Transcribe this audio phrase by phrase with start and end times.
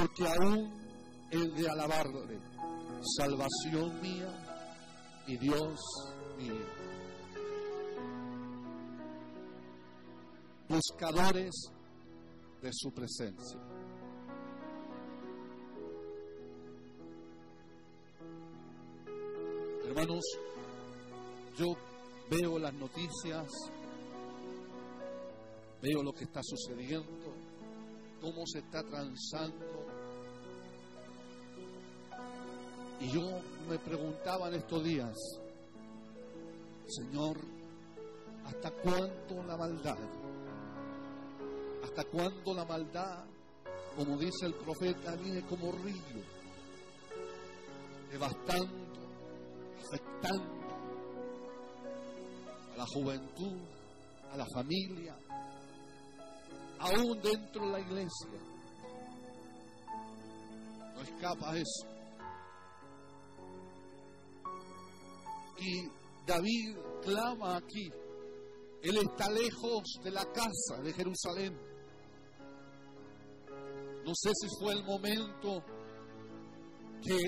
[0.00, 0.70] porque aún
[1.30, 2.40] el de alabarle,
[3.18, 5.78] salvación mía y Dios
[6.38, 6.64] mío.
[10.68, 11.50] Buscadores
[12.62, 13.60] de su presencia.
[19.84, 20.24] Hermanos,
[21.58, 21.66] yo
[22.30, 23.46] veo las noticias,
[25.82, 27.34] veo lo que está sucediendo,
[28.20, 29.79] cómo se está transando.
[33.00, 33.22] Y yo
[33.66, 35.16] me preguntaba en estos días,
[36.86, 37.38] Señor,
[38.44, 39.96] ¿hasta cuándo la maldad?
[41.82, 43.24] ¿Hasta cuándo la maldad,
[43.96, 46.22] como dice el profeta, viene como río,
[48.10, 48.90] devastando,
[49.78, 50.60] afectando
[52.74, 53.58] a la juventud,
[54.30, 55.16] a la familia,
[56.80, 58.40] aún dentro de la iglesia?
[60.94, 61.99] No escapa eso.
[65.60, 65.88] Y
[66.26, 67.90] David clama aquí.
[68.82, 71.58] Él está lejos de la casa de Jerusalén.
[74.04, 75.62] No sé si fue el momento
[77.02, 77.18] que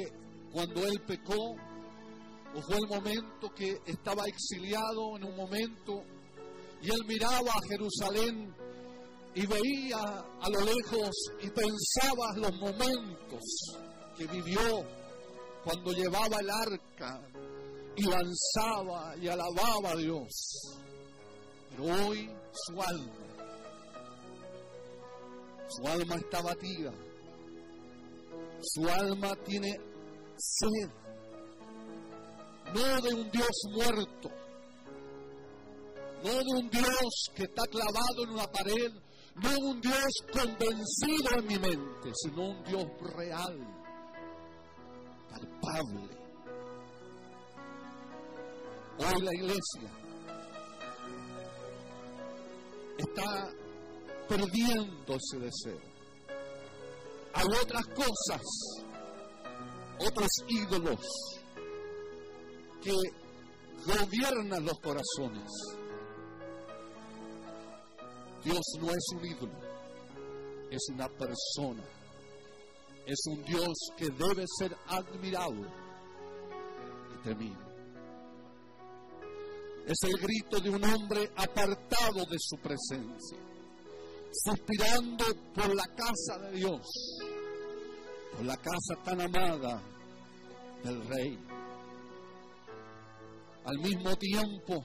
[0.51, 1.55] cuando él pecó,
[2.55, 6.05] o fue el momento que estaba exiliado en un momento
[6.83, 8.55] y él miraba a Jerusalén
[9.35, 13.41] y veía a lo lejos y pensaba los momentos
[14.17, 14.85] que vivió
[15.65, 17.21] cuando llevaba el arca
[17.97, 20.31] y lanzaba y alababa a Dios.
[21.71, 23.13] Pero hoy su alma,
[25.69, 26.93] su alma está batida,
[28.63, 29.71] su alma tiene
[30.37, 30.91] sed,
[32.75, 34.31] no de un Dios muerto,
[36.25, 38.93] no de un Dios que está clavado en una pared,
[39.37, 43.59] no de un Dios convencido en mi mente, sino un Dios real,
[45.31, 46.22] palpable
[48.99, 49.91] Hoy la iglesia
[52.99, 53.51] está
[54.29, 55.81] perdiendo ese deseo.
[57.35, 58.43] Hay otras cosas,
[59.99, 61.01] otros ídolos
[62.83, 62.93] que
[63.87, 65.51] gobiernan los corazones.
[68.45, 69.59] Dios no es un ídolo,
[70.71, 71.83] es una persona.
[73.07, 75.67] Es un Dios que debe ser admirado
[77.15, 77.72] y temido.
[79.87, 83.39] Es el grito de un hombre apartado de su presencia,
[84.45, 86.87] suspirando por la casa de Dios,
[88.37, 89.83] por la casa tan amada
[90.85, 91.39] del Rey.
[93.65, 94.85] Al mismo tiempo,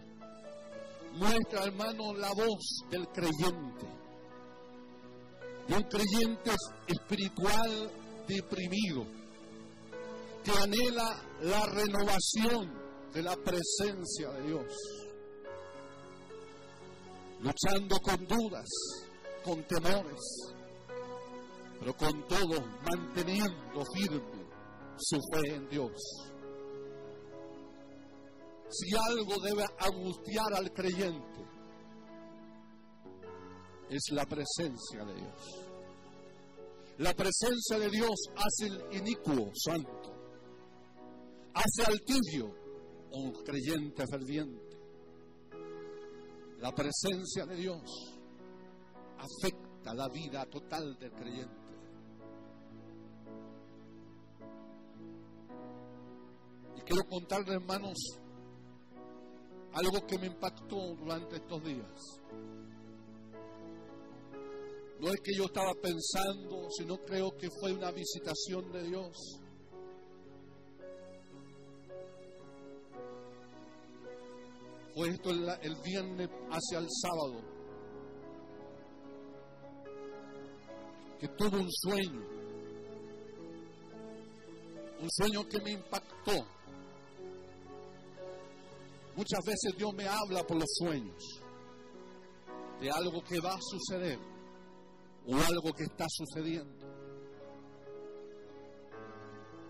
[1.13, 3.85] muestra, hermano, la voz del creyente,
[5.67, 6.51] de un creyente
[6.87, 7.91] espiritual
[8.27, 9.05] deprimido,
[10.43, 14.73] que anhela la renovación de la presencia de Dios.
[17.39, 18.67] Luchando con dudas,
[19.43, 20.53] con temores,
[21.79, 24.47] pero con todo manteniendo firme
[24.97, 25.91] su fe en Dios.
[28.69, 31.45] Si algo debe angustiar al creyente,
[33.89, 35.67] es la presencia de Dios.
[36.97, 40.13] La presencia de Dios hace el inicuo santo,
[41.53, 42.66] hace al tibio
[43.11, 44.77] un creyente ferviente.
[46.59, 47.81] La presencia de Dios
[49.17, 51.55] afecta la vida total del creyente.
[56.77, 57.97] Y quiero contarle, hermanos,
[59.73, 62.19] algo que me impactó durante estos días.
[64.99, 69.15] No es que yo estaba pensando, sino creo que fue una visitación de Dios.
[74.97, 77.39] Fue esto el, el viernes hacia el sábado.
[81.19, 82.25] Que tuve un sueño.
[84.99, 86.31] Un sueño que me impactó.
[89.15, 91.23] Muchas veces Dios me habla por los sueños
[92.81, 94.17] de algo que va a suceder
[95.27, 96.87] o algo que está sucediendo.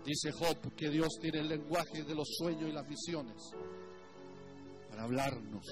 [0.06, 3.36] Dice Job que Dios tiene el lenguaje de los sueños y las visiones
[4.98, 5.64] hablarnos.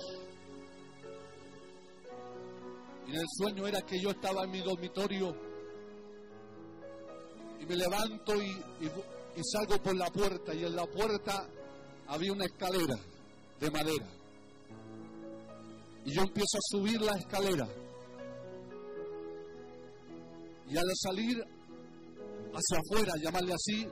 [3.06, 5.34] Y el sueño era que yo estaba en mi dormitorio
[7.61, 8.62] y me levanto y,
[9.43, 11.46] salgo por la puerta y en la puerta
[12.08, 12.96] había una escalera
[13.61, 14.06] de madera.
[16.05, 17.69] Y yo empiezo a subir la escalera.
[20.69, 21.37] Y al salir
[22.52, 23.87] hacia afuera, llamarle así,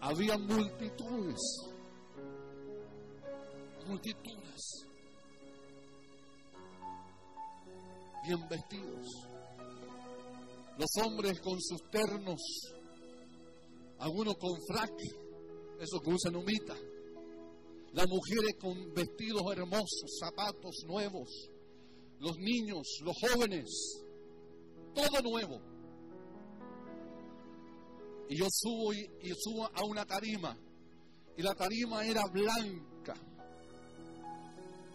[0.00, 1.40] había multitudes,
[3.86, 4.86] multitudes,
[8.26, 9.06] bien vestidos.
[10.78, 12.40] Los hombres con sus ternos,
[13.98, 14.92] algunos con frac,
[15.80, 16.74] eso que usan humita.
[17.92, 21.30] Las mujeres con vestidos hermosos, zapatos nuevos.
[22.18, 24.04] Los niños, los jóvenes,
[24.94, 25.60] todo nuevo.
[28.28, 30.58] Y yo subo y, subo a una tarima.
[31.36, 32.95] Y la tarima era blanca.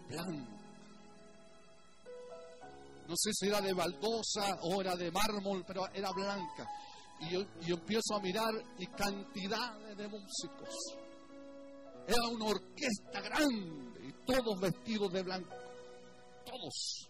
[0.08, 0.62] Blanca.
[3.08, 6.66] No sé si era de baldosa o era de mármol, pero era blanca.
[7.20, 10.74] Y yo, empiezo a mirar y cantidades de músicos.
[12.06, 15.54] Era una orquesta grande y todos vestidos de blanco.
[16.46, 17.08] Todos.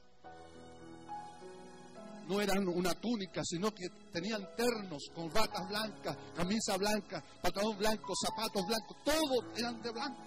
[2.29, 8.13] No eran una túnica, sino que tenían ternos con ratas blancas, camisa blanca, pantalón blanco,
[8.27, 10.23] zapatos blancos, todos eran de blanco.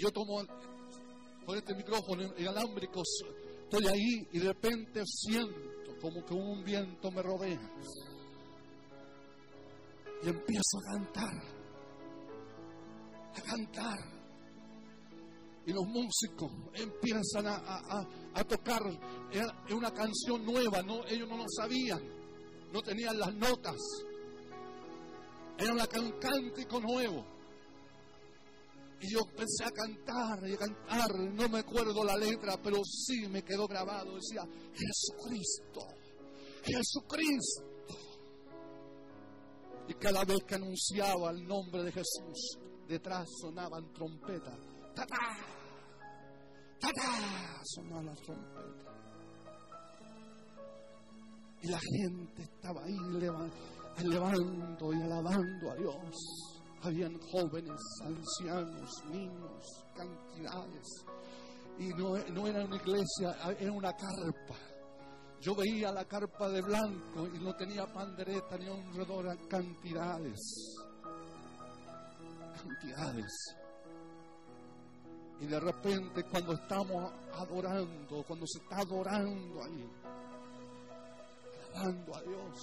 [0.00, 0.42] Yo tomo
[1.44, 3.02] con este micrófono inalámbrico,
[3.64, 7.60] estoy ahí y de repente siento como que un viento me rodea.
[10.22, 11.42] Y empiezo a cantar,
[13.36, 13.98] a cantar.
[15.66, 18.82] Y los músicos empiezan a, tocar.
[19.30, 22.00] Es una canción nueva, no, ellos no lo sabían,
[22.72, 23.76] no tenían las notas.
[25.58, 27.29] Era un cántico nuevo.
[29.00, 33.26] Y yo empecé a cantar y a cantar, no me acuerdo la letra, pero sí
[33.28, 34.14] me quedó grabado.
[34.14, 34.42] Decía,
[34.74, 35.86] Jesucristo,
[36.62, 37.64] Jesucristo.
[39.88, 44.58] Y cada vez que anunciaba el nombre de Jesús, detrás sonaban trompetas.
[44.94, 45.16] ¡Tatá!
[46.78, 47.60] ¡Tatá!
[47.64, 48.90] Sonaban las trompetas.
[51.62, 52.96] Y la gente estaba ahí
[53.98, 56.59] elevando y alabando a Dios.
[56.82, 61.04] Habían jóvenes, ancianos, niños, cantidades.
[61.78, 64.54] Y no, era una iglesia, era una carpa.
[65.40, 70.76] Yo veía la carpa de blanco y no tenía pandereta ni honradora, cantidades.
[72.62, 73.56] Cantidades.
[75.40, 79.90] Y de repente cuando estamos adorando, cuando se está adorando ahí,
[81.72, 82.58] alabando a Dios,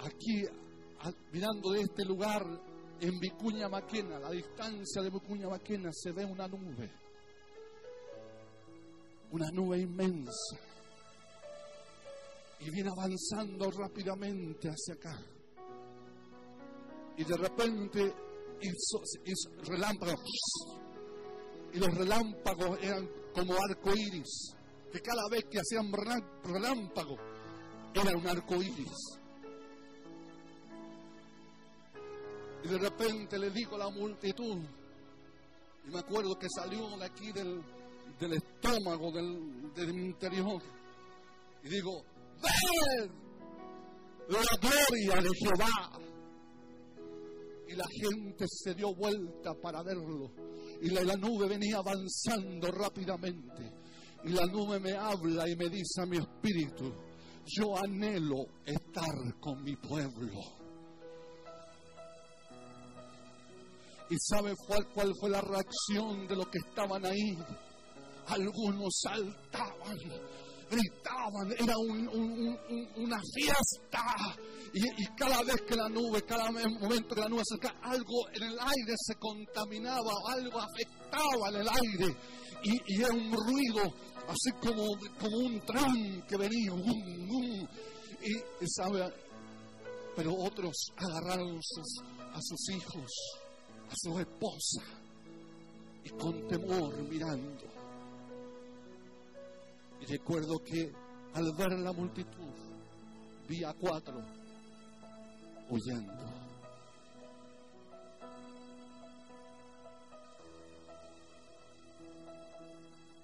[0.00, 0.44] aquí
[1.32, 2.44] mirando de este lugar
[3.00, 6.90] en Vicuña Maquena, la distancia de Vicuña Maquena, se ve una nube.
[9.32, 10.56] Una nube inmensa.
[12.60, 15.20] Y viene avanzando rápidamente hacia acá.
[17.18, 18.14] Y de repente
[18.60, 19.02] hizo,
[19.64, 20.20] relámpagos.
[21.72, 24.54] Y los relámpagos eran como arco iris.
[24.90, 27.16] Que cada vez que hacían relámpago
[27.94, 29.25] era un arco iris.
[32.64, 34.58] Y de repente le digo a la multitud,
[35.86, 37.62] y me acuerdo que salió de aquí del,
[38.32, 40.62] estómago, del, del interior,
[41.62, 42.04] y digo,
[42.42, 43.26] ¡Ven!
[44.28, 46.00] La gloria de Jehová.
[47.68, 50.30] Y la gente se dio vuelta para verlo.
[50.82, 53.72] Y la, la nube venía avanzando rápidamente.
[54.24, 56.92] Y la nube me habla y me dice a mi espíritu,
[57.44, 60.65] yo anhelo estar con mi pueblo.
[64.08, 67.36] ¿Y sabe cuál, cuál fue la reacción de los que estaban ahí?
[68.28, 69.98] Algunos saltaban,
[70.70, 71.74] gritaban, era
[72.96, 74.02] una fiesta.
[74.72, 78.58] Y, cada vez que la nube, cada momento que la nube se algo en el
[78.58, 82.16] aire se contaminaba, algo afectaba en el aire.
[82.62, 83.92] Y, era un ruido,
[84.28, 84.86] así como,
[85.18, 86.72] como un tren que venía.
[88.22, 89.04] Y, sabe,
[90.14, 91.58] pero otros agarraron
[92.32, 93.10] a sus hijos
[93.88, 94.82] a su esposa
[96.04, 97.64] y con temor mirando.
[100.00, 100.92] Y recuerdo que
[101.34, 102.52] al ver la multitud
[103.48, 104.22] vi a cuatro
[105.68, 106.12] huyendo.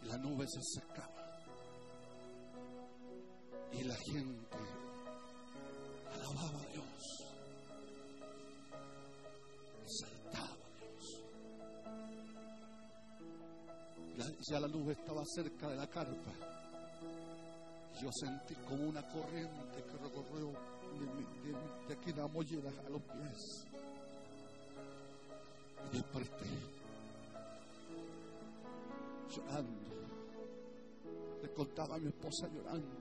[0.05, 1.09] La nube se acercaba.
[3.73, 4.59] Y la gente
[6.13, 6.62] alababa
[14.49, 16.33] ya la luz estaba cerca de la carpa.
[18.01, 20.53] Yo sentí como una corriente que recorrió
[21.87, 23.67] de, aquí de la mollera a los pies.
[25.93, 26.47] Y desperté,
[29.29, 29.93] llorando,
[31.55, 32.97] contaba a mi esposa llorando.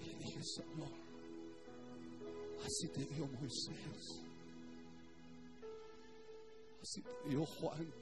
[0.00, 0.92] Y le dije, Señor,
[2.64, 4.23] así te dio Moisés.
[7.26, 7.92] Dio Juan.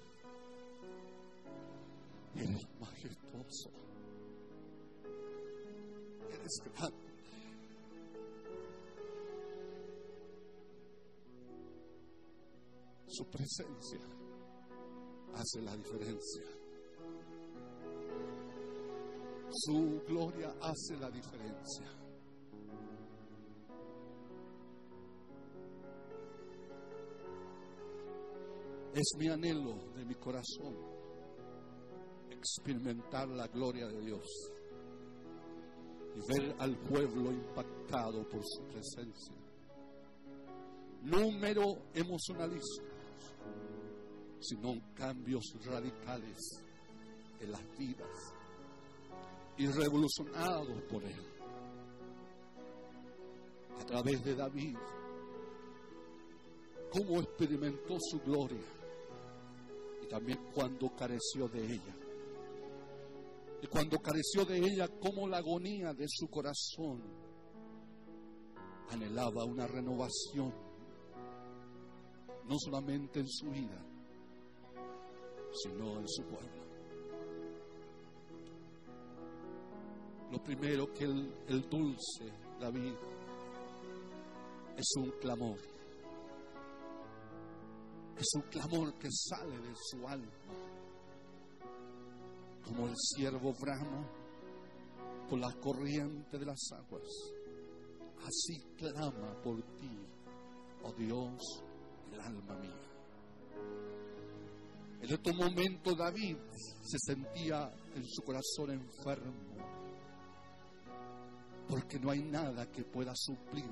[2.35, 3.71] Eres majestuoso.
[6.29, 7.12] Eres grande.
[13.07, 14.01] Su presencia
[15.35, 16.43] hace la diferencia.
[19.53, 21.87] Su gloria hace la diferencia.
[28.94, 30.76] Es mi anhelo de mi corazón
[32.30, 34.26] experimentar la gloria de Dios
[36.14, 39.37] y ver al pueblo impactado por su presencia.
[41.04, 42.92] Número emocionalista
[44.40, 46.37] sino cambios radicales
[47.40, 48.34] en las vidas
[49.56, 51.26] y revolucionados por Él.
[53.78, 54.76] A través de David,
[56.90, 58.82] cómo experimentó su gloria
[60.12, 61.97] también cuando careció de ella.
[63.62, 67.02] Y cuando careció de ella, cómo la agonía de su corazón
[68.90, 70.52] anhelaba una renovación,
[72.45, 73.83] no solamente en su vida,
[75.54, 76.62] sino en su pueblo.
[80.31, 82.92] Lo primero que el, el dulce David
[84.76, 85.72] es un clamor.
[88.19, 90.33] Es un clamor que sale de su alma.
[92.64, 94.07] Como el siervo brama
[95.28, 97.09] por la corriente de las aguas.
[98.19, 99.99] Así clama por ti,
[100.85, 101.64] oh Dios,
[102.12, 102.83] el alma mía.
[105.00, 106.37] En otro momento David
[106.83, 109.57] se sentía en su corazón enfermo,
[111.69, 113.71] porque no hay nada que pueda suplir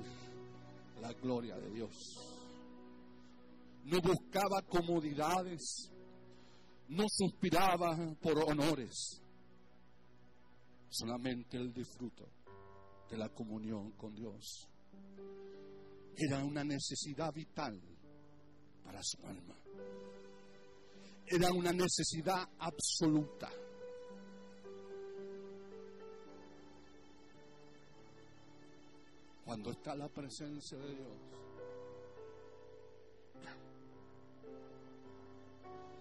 [0.99, 2.30] la gloria de Dios.
[3.85, 5.89] No buscaba comodidades,
[6.89, 9.21] no suspiraba por honores,
[10.89, 12.27] solamente el disfruto
[13.09, 14.67] de la comunión con Dios.
[16.15, 17.81] Era una necesidad vital
[18.83, 19.55] para su alma
[21.31, 23.49] era una necesidad absoluta.
[29.45, 31.17] Cuando está la presencia de Dios,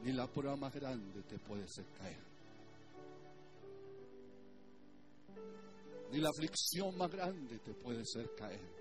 [0.02, 2.30] ni la prueba más grande te puede hacer caer.
[6.12, 8.80] Ni la aflicción más grande te puede hacer caer.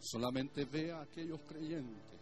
[0.00, 2.20] Solamente ve a aquellos creyentes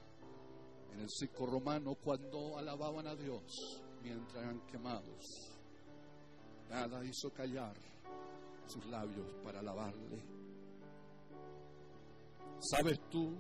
[0.93, 5.55] en el circo romano cuando alababan a Dios mientras eran quemados.
[6.71, 7.77] Nada hizo callar
[8.67, 10.23] sus labios para alabarle.
[12.59, 13.35] ¿Sabes tú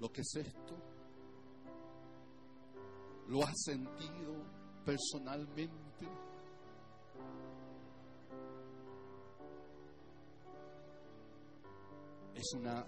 [0.00, 0.91] lo que es esto?
[3.28, 4.44] ¿Lo has sentido
[4.84, 6.08] personalmente?
[12.34, 12.84] Es una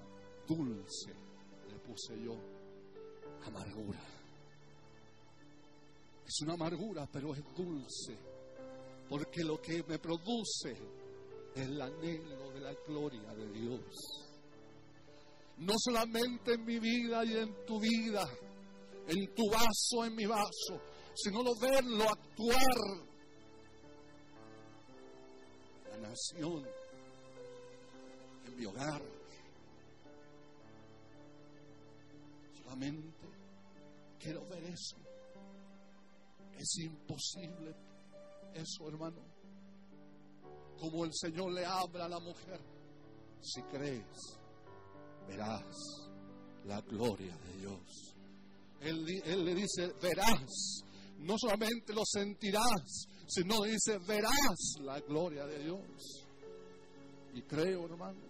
[0.47, 1.15] dulce,
[1.69, 2.35] le puse yo,
[3.47, 4.01] amargura.
[6.27, 8.19] Es una amargura, pero es dulce,
[9.09, 10.73] porque lo que me produce
[11.55, 14.35] es el anhelo de la gloria de Dios.
[15.59, 18.25] No solamente en mi vida y en tu vida,
[19.09, 20.81] en tu vaso, en mi vaso,
[21.15, 23.15] sino lo verlo actuar
[25.91, 26.65] la nación,
[28.47, 29.03] en mi hogar.
[32.63, 33.29] Solamente
[34.19, 34.97] quiero ver eso.
[36.59, 37.75] Es imposible
[38.55, 39.23] eso, hermano.
[40.79, 42.61] Como el Señor le habla a la mujer.
[43.41, 44.39] Si crees,
[45.29, 45.77] verás
[46.65, 48.15] la gloria de Dios.
[48.81, 50.83] Él, le dice, verás.
[51.19, 56.27] No solamente lo sentirás, sino dice, verás la gloria de Dios.
[57.35, 58.21] Y creo, hermano,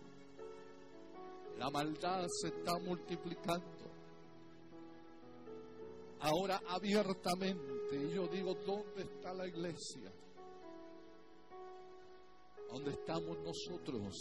[1.58, 3.90] la maldad se está multiplicando
[6.20, 7.96] ahora abiertamente.
[7.96, 10.12] Y yo digo, ¿dónde está la iglesia?
[12.70, 14.14] ¿Dónde estamos nosotros?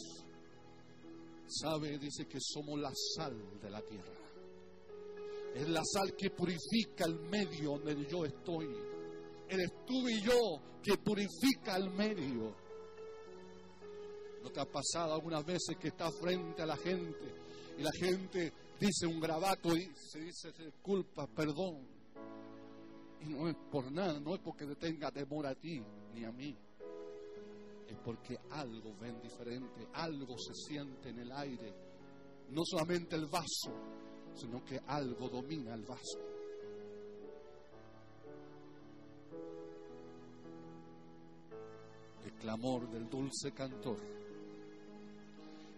[1.48, 4.23] Sabe, dice que somos la sal de la tierra.
[5.56, 8.68] Es la sal que purifica el medio donde yo estoy.
[9.48, 12.56] Eres tú y yo que purifica el medio.
[14.42, 17.34] ¿No te ha pasado algunas veces que estás frente a la gente
[17.78, 21.88] y la gente dice un gravato y se dice culpa, perdón?
[23.22, 25.82] Y no es por nada, no es porque te tenga temor a ti
[26.14, 26.58] ni a mí.
[27.88, 31.74] Es porque algo ven diferente, algo se siente en el aire.
[32.50, 33.72] No solamente el vaso,
[34.36, 36.20] sino que algo domina el vaso.
[42.24, 43.98] El clamor del dulce cantor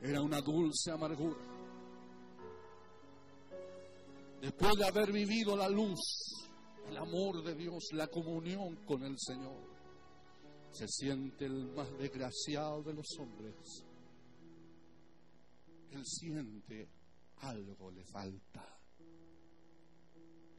[0.01, 1.55] era una dulce amargura.
[4.41, 5.99] Después de haber vivido la luz,
[6.87, 9.57] el amor de Dios, la comunión con el Señor,
[10.71, 13.83] se siente el más desgraciado de los hombres.
[15.89, 16.89] Él siente
[17.37, 18.75] algo le falta.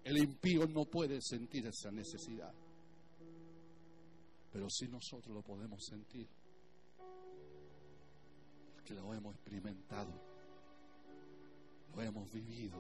[0.05, 2.55] El impío no puede sentir esa necesidad,
[4.53, 6.29] pero sí nosotros lo podemos sentir,
[8.75, 10.13] porque lo hemos experimentado,
[11.95, 12.77] lo hemos vivido.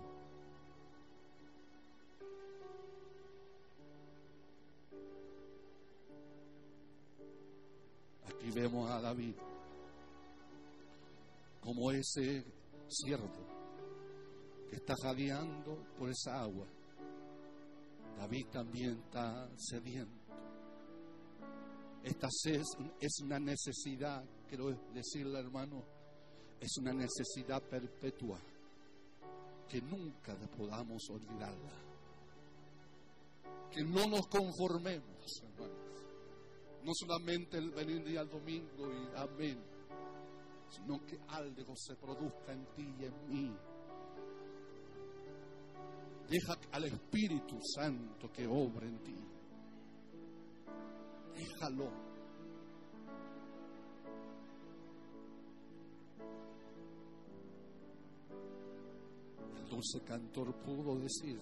[8.26, 9.34] Aquí vemos a David
[11.60, 12.44] como ese
[12.86, 13.45] siervo
[14.68, 16.66] que está jadeando por esa agua.
[18.16, 20.26] David también está sediento.
[22.02, 22.62] Esta sed
[23.00, 25.84] es una necesidad, quiero decirle hermano,
[26.60, 28.40] es una necesidad perpetua
[29.68, 31.72] que nunca podamos olvidarla.
[33.70, 35.76] Que no nos conformemos, hermanos.
[36.84, 39.60] No solamente el venir día al domingo y amén,
[40.70, 43.56] sino que algo se produzca en ti y en mí
[46.28, 49.14] Deja al Espíritu Santo que obre en ti.
[51.36, 51.92] Déjalo.
[59.56, 61.40] El dulce cantor pudo decir,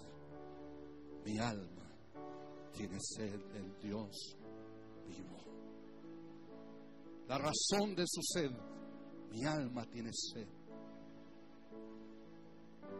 [1.24, 1.88] mi alma
[2.72, 4.36] tiene sed del Dios
[5.06, 5.38] vivo.
[7.26, 8.50] La razón de su sed,
[9.30, 10.63] mi alma tiene sed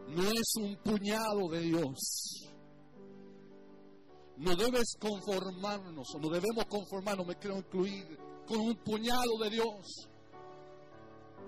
[0.07, 2.51] no es un puñado de Dios.
[4.37, 10.09] No debes conformarnos, o no debemos conformarnos, me quiero incluir, con un puñado de Dios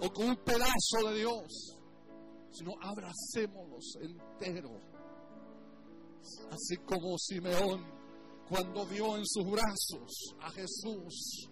[0.01, 1.77] o con un pedazo de Dios,
[2.51, 4.79] sino abracémonos entero.
[6.51, 7.85] Así como Simeón,
[8.49, 11.49] cuando vio en sus brazos a Jesús,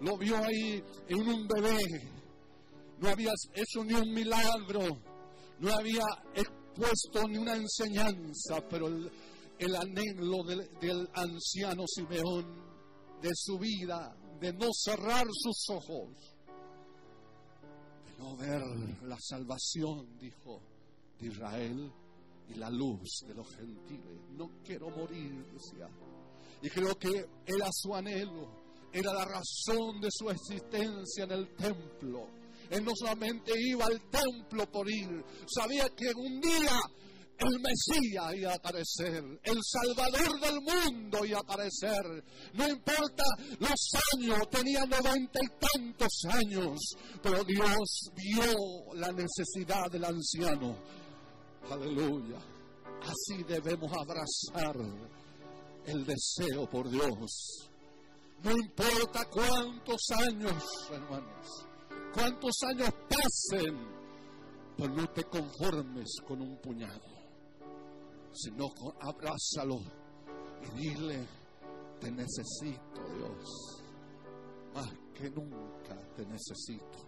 [0.00, 1.78] lo vio ahí en un bebé,
[2.98, 4.98] no había hecho ni un milagro,
[5.58, 12.66] no había expuesto ni una enseñanza, pero el, anhelo del, del anciano Simeón,
[13.22, 16.10] de su vida, de no cerrar sus ojos,
[18.06, 18.62] de no ver
[19.04, 20.60] la salvación, dijo,
[21.18, 21.92] de Israel
[22.48, 24.20] y la luz de los gentiles.
[24.32, 25.88] No quiero morir, decía.
[26.62, 28.50] Y creo que era su anhelo,
[28.92, 32.28] era la razón de su existencia en el templo
[32.70, 36.80] él no solamente iba al templo por ir, sabía que un día
[37.38, 42.24] el Mesías iba a aparecer, el Salvador del mundo iba a aparecer.
[42.54, 43.24] No importa
[43.58, 46.78] los años, tenía noventa y tantos años,
[47.22, 50.78] pero Dios vio la necesidad del anciano.
[51.70, 52.38] Aleluya.
[53.02, 54.76] Así debemos abrazar
[55.84, 57.68] el deseo por Dios.
[58.42, 61.66] No importa cuántos años, hermanos
[62.16, 63.76] cuántos años pasen,
[64.76, 67.02] pero no te conformes con un puñado,
[68.32, 69.80] sino abrázalo
[70.62, 71.26] y dile,
[72.00, 73.82] te necesito Dios,
[74.74, 77.06] más que nunca te necesito.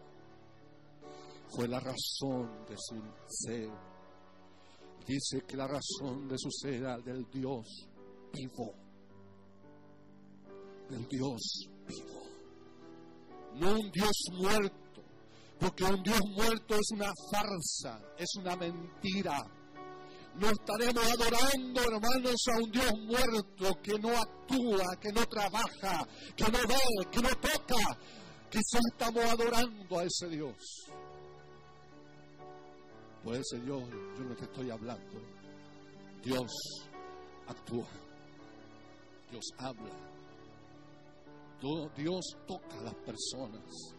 [1.49, 3.71] Fue la razón de su ser.
[5.07, 7.89] Dice que la razón de su ser era del Dios
[8.31, 8.75] vivo,
[10.91, 11.41] del Dios
[11.87, 12.23] vivo,
[13.55, 14.88] no un Dios muerto
[15.59, 19.37] porque un Dios muerto es una farsa, es una mentira.
[20.37, 26.45] No estaremos adorando, hermanos, a un Dios muerto que no actúa, que no trabaja, que
[26.45, 27.99] no ve, que no toca.
[28.49, 30.57] Quizás estamos adorando a ese Dios.
[33.25, 35.21] Pues ese Dios, yo no te estoy hablando.
[36.23, 36.53] Dios
[37.49, 37.89] actúa.
[39.31, 39.91] Dios habla.
[41.97, 43.98] Dios toca a las personas.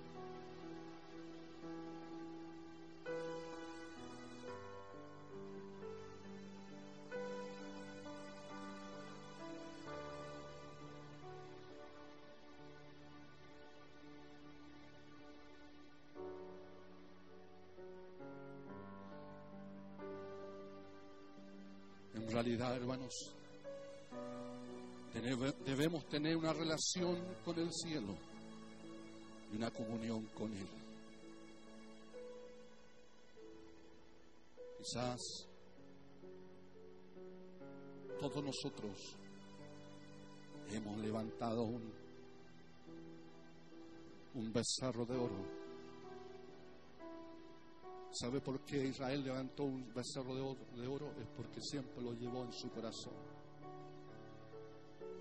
[22.67, 23.33] Hermanos,
[25.65, 28.15] Debemos tener una relación con el cielo
[29.51, 30.67] y una comunión con Él.
[34.77, 35.19] Quizás
[38.19, 39.15] todos nosotros
[40.71, 41.91] hemos levantado un,
[44.35, 45.58] un becerro de oro.
[48.11, 50.65] ¿Sabe por qué Israel levantó un becerro de oro?
[50.75, 51.13] de oro?
[51.19, 53.13] Es porque siempre lo llevó en su corazón.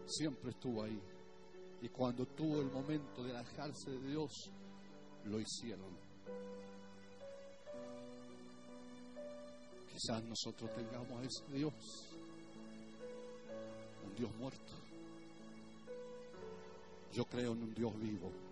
[0.06, 1.00] Siempre estuvo ahí.
[1.82, 4.50] Y cuando tuvo el momento de alejarse de Dios,
[5.24, 5.96] lo hicieron.
[9.92, 11.74] Quizás nosotros tengamos ese Dios,
[14.06, 14.72] un Dios muerto.
[17.12, 18.47] Yo creo en un Dios vivo.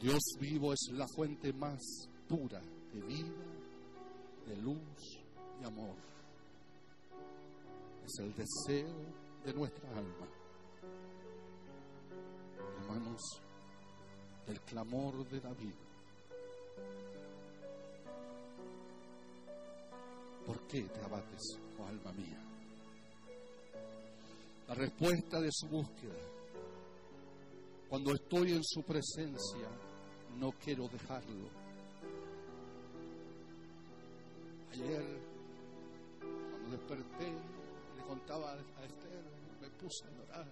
[0.00, 1.78] Dios vivo es la fuente más
[2.26, 2.58] pura
[2.90, 3.44] de vida,
[4.46, 5.20] de luz
[5.60, 5.94] y amor.
[8.06, 8.94] Es el deseo
[9.44, 10.26] de nuestra alma.
[12.78, 13.20] Hermanos,
[14.46, 15.74] el clamor de David.
[20.46, 22.42] ¿Por qué te abates, oh alma mía?
[24.66, 26.16] La respuesta de su búsqueda.
[27.90, 29.68] Cuando estoy en su presencia,
[30.38, 31.48] no quiero dejarlo.
[34.72, 35.04] Ayer,
[36.20, 37.32] cuando desperté,
[37.96, 39.24] le contaba a Esther,
[39.60, 40.46] me puse a llorar.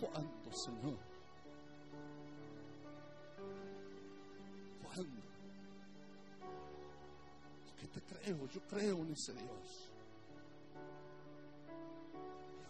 [0.00, 0.98] ¿Cuándo, Señor?
[4.82, 5.22] ¿Cuándo?
[7.66, 9.92] Porque te creo, yo creo en ese Dios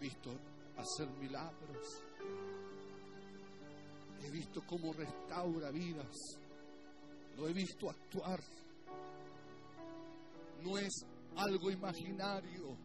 [0.02, 0.30] visto
[0.76, 2.02] hacer milagros.
[4.22, 6.16] He visto cómo restaura vidas.
[7.36, 8.40] Lo he visto actuar.
[10.62, 11.04] No es
[11.36, 12.76] algo imaginario.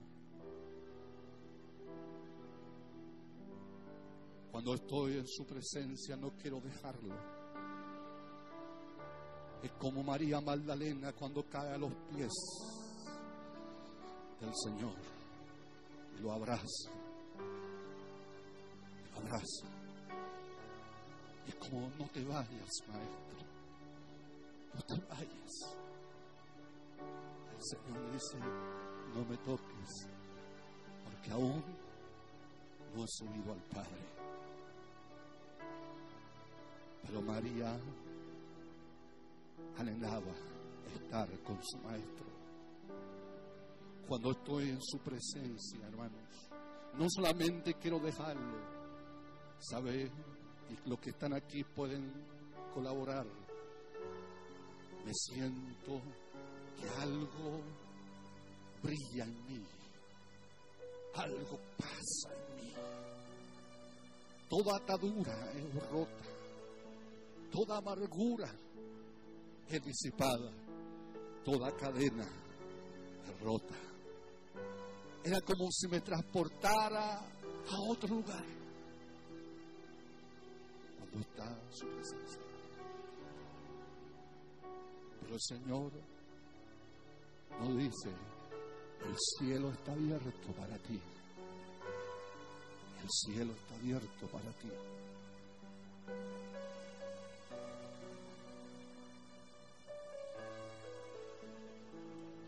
[4.51, 7.15] Cuando estoy en su presencia no quiero dejarlo.
[9.61, 12.31] Es como María Magdalena cuando cae a los pies
[14.39, 14.95] del Señor
[16.17, 16.91] y lo abraza
[19.17, 19.76] abraza.
[21.47, 23.47] Y como no te vayas, maestro,
[24.73, 25.77] no te vayas.
[27.55, 28.37] El Señor le dice,
[29.15, 30.07] no me toques,
[31.03, 31.63] porque aún
[32.95, 34.07] no he subido al Padre.
[37.03, 37.79] Pero María
[39.77, 40.33] anhelaba
[40.93, 42.27] estar con su maestro.
[44.07, 46.49] Cuando estoy en su presencia, hermanos,
[46.97, 48.57] no solamente quiero dejarlo,
[49.59, 50.11] sabe,
[50.69, 52.11] y los que están aquí pueden
[52.73, 53.25] colaborar.
[55.05, 56.01] Me siento
[56.79, 57.61] que algo
[58.83, 59.65] brilla en mí,
[61.15, 62.73] algo pasa en mí.
[64.49, 66.25] Toda atadura es rota,
[67.51, 68.53] toda amargura
[69.69, 70.51] es disipada,
[71.43, 72.27] toda cadena
[73.27, 73.75] es rota.
[75.23, 78.57] Era como si me transportara a otro lugar
[81.21, 82.41] está su presencia.
[85.21, 85.91] Pero el Señor
[87.59, 90.99] no dice, el cielo está abierto para ti.
[93.01, 94.69] El cielo está abierto para ti.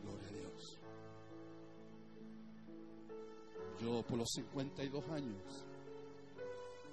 [0.03, 0.77] Gloria a Dios.
[3.81, 5.68] Yo por los 52 años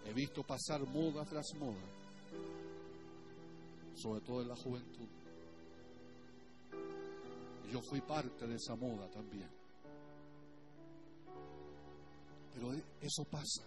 [0.06, 1.84] He visto pasar moda tras moda,
[3.94, 5.08] sobre todo en la juventud.
[7.72, 9.50] Yo fui parte de esa moda también.
[12.54, 13.62] Pero eso pasa.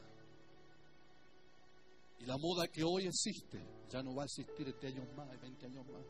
[2.20, 5.66] Y la moda que hoy existe ya no va a existir este años más, 20
[5.66, 6.06] años más.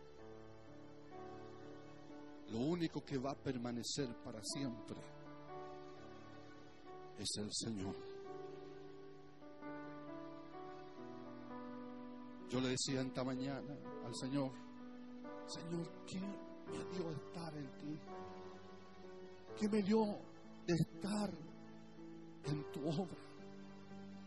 [2.51, 4.97] Lo único que va a permanecer para siempre
[7.17, 8.08] es el Señor.
[12.49, 14.51] Yo le decía esta mañana al Señor,
[15.45, 17.99] Señor, ¿qué me dio estar en ti?
[19.59, 19.99] ¿Qué me dio
[20.65, 21.29] de estar
[22.45, 23.17] en tu obra?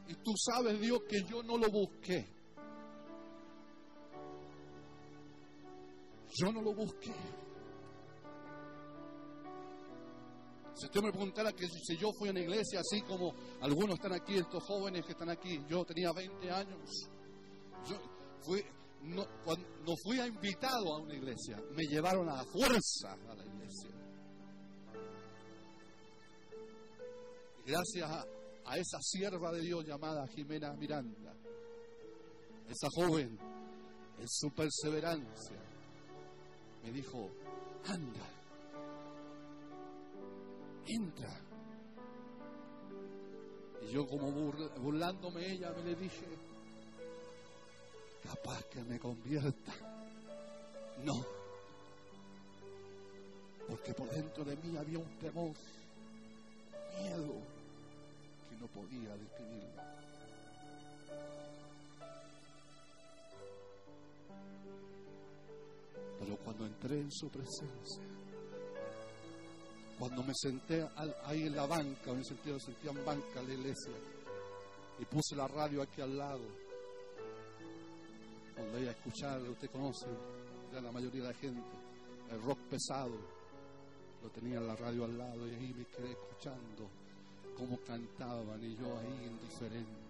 [0.07, 2.29] Y tú sabes, Dios, que yo no lo busqué.
[6.41, 7.15] Yo no lo busqué.
[10.75, 14.13] Si usted me preguntara que si yo fui a una iglesia así como algunos están
[14.13, 17.09] aquí, estos jóvenes que están aquí, yo tenía 20 años.
[17.89, 17.97] Yo,
[19.03, 23.91] no, cuando fui invitado a una iglesia, me llevaron a la fuerza a la iglesia.
[27.65, 28.25] Gracias a,
[28.65, 31.35] a esa sierva de Dios llamada Jimena Miranda,
[32.69, 33.39] esa joven,
[34.19, 35.61] en su perseverancia,
[36.83, 37.29] me dijo,
[37.85, 38.29] anda,
[40.87, 41.41] entra.
[43.83, 46.27] Y yo como burlándome ella me le dije,
[48.23, 49.73] capaz que me convierta.
[51.05, 51.25] No,
[53.69, 55.53] porque por dentro de mí había un temor,
[57.01, 57.35] miedo,
[58.49, 59.83] que no podía describirlo.
[66.19, 68.03] Pero cuando entré en su presencia,
[69.99, 70.87] cuando me senté
[71.25, 73.93] ahí en la banca, me sentía, sentía en banca la iglesia,
[74.99, 76.62] y puse la radio aquí al lado,
[78.55, 80.07] cuando iba a usted conoce,
[80.73, 81.71] ya la mayoría de la gente,
[82.31, 83.19] el rock pesado,
[84.23, 86.89] lo tenía en la radio al lado, y ahí me quedé escuchando
[87.57, 90.03] cómo cantaban, y yo ahí indiferente.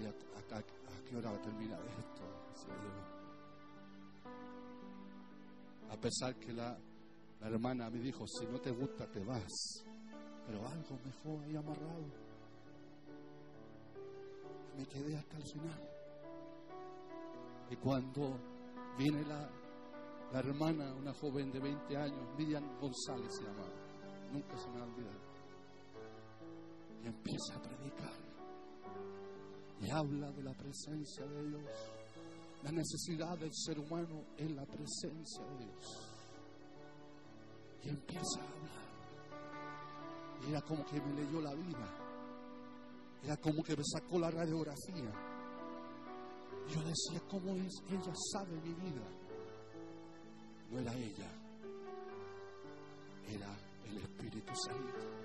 [0.00, 0.62] Y a,
[1.08, 2.22] qué hora va a terminar esto?
[5.90, 6.78] A pesar que la,
[7.42, 9.84] hermana me dijo, si no te gusta te vas,
[10.46, 12.04] pero algo mejor ahí amarrado.
[14.76, 16.01] me quedé hasta el final.
[17.72, 18.38] Y cuando
[18.98, 19.50] viene la,
[20.30, 23.72] la hermana, una joven de 20 años, Miriam González se llamaba,
[24.30, 25.20] nunca se me ha olvidado,
[27.02, 28.12] y empieza a predicar.
[29.80, 31.64] Y habla de la presencia de Dios
[32.62, 35.86] la necesidad del ser humano en la presencia de Dios.
[37.84, 38.82] Y empieza a hablar.
[40.46, 41.88] Y era como que me leyó la vida.
[43.24, 45.31] Era como que me sacó la radiografía.
[46.68, 47.82] Yo decía, ¿cómo es?
[47.90, 49.02] Ella sabe mi vida.
[50.70, 51.30] No era ella.
[53.28, 53.56] Era
[53.88, 55.22] el Espíritu Santo.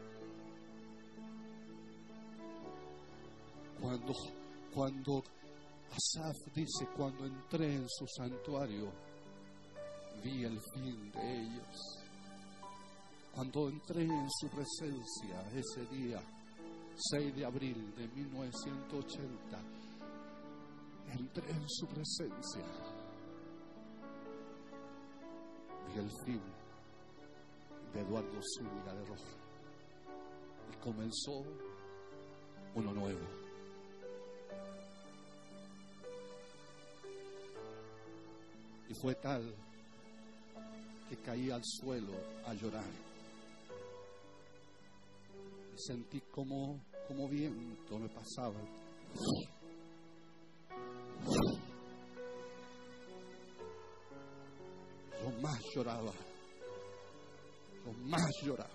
[3.79, 4.13] Cuando,
[4.73, 5.23] cuando
[5.91, 8.91] Asaf dice, cuando entré en su santuario,
[10.23, 12.03] vi el fin de ellos.
[13.33, 16.19] Cuando entré en su presencia ese día,
[17.11, 19.61] 6 de abril de 1980,
[21.11, 22.63] entré en su presencia.
[25.87, 26.41] Vi el fin
[27.93, 29.37] de Eduardo Zúñiga de Roja.
[30.71, 31.43] Y comenzó
[32.75, 33.25] uno nuevo.
[38.89, 39.53] Y fue tal
[41.09, 42.13] que caí al suelo
[42.45, 42.89] a llorar.
[45.73, 48.59] Y sentí como, como viento me pasaba.
[55.41, 56.11] Más lloraba.
[58.03, 58.69] Más lloraba.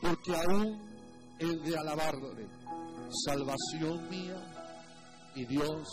[0.00, 2.48] Porque aún el de alabarle,
[3.26, 5.86] salvación mía y Dios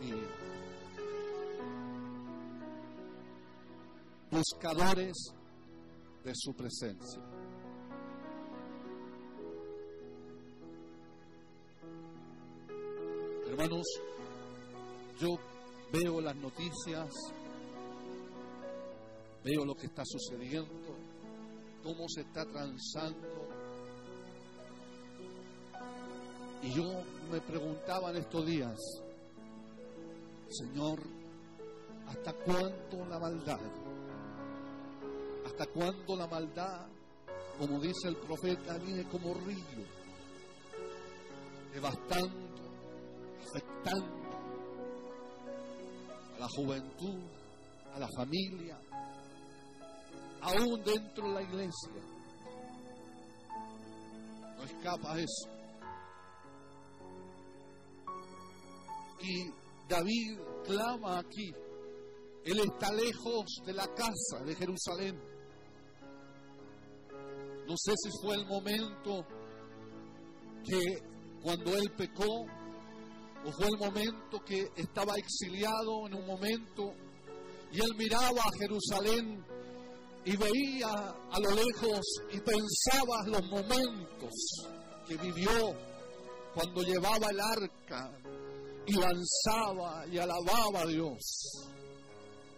[0.00, 0.50] mío.
[4.30, 5.16] buscadores
[6.24, 7.22] de su presencia.
[13.48, 13.86] Hermanos,
[15.18, 15.28] yo
[15.92, 17.10] veo las noticias,
[19.44, 20.96] veo lo que está sucediendo,
[21.82, 23.48] cómo se está transando.
[26.62, 26.84] Y yo
[27.30, 28.76] me preguntaba en estos días,
[30.50, 31.00] Señor,
[32.06, 33.60] ¿hasta cuándo la maldad?
[35.46, 36.86] ¿Hasta cuándo la maldad,
[37.58, 39.86] como dice el profeta, viene como río,
[41.72, 42.60] devastando,
[43.48, 44.20] afectando
[46.36, 47.20] a la juventud,
[47.94, 48.78] a la familia,
[50.42, 51.90] aún dentro de la iglesia?
[54.56, 55.48] No escapa eso.
[59.22, 59.50] Y
[59.88, 61.52] David clama aquí,
[62.44, 65.20] Él está lejos de la casa de Jerusalén.
[67.66, 69.24] No sé si fue el momento
[70.64, 70.80] que
[71.42, 72.46] cuando él pecó,
[73.44, 76.92] o fue el momento que estaba exiliado en un momento
[77.72, 79.44] y él miraba a Jerusalén
[80.24, 82.00] y veía a lo lejos
[82.32, 84.30] y pensaba los momentos
[85.06, 85.74] que vivió
[86.54, 88.12] cuando llevaba el arca
[88.86, 91.20] y lanzaba y alababa a Dios.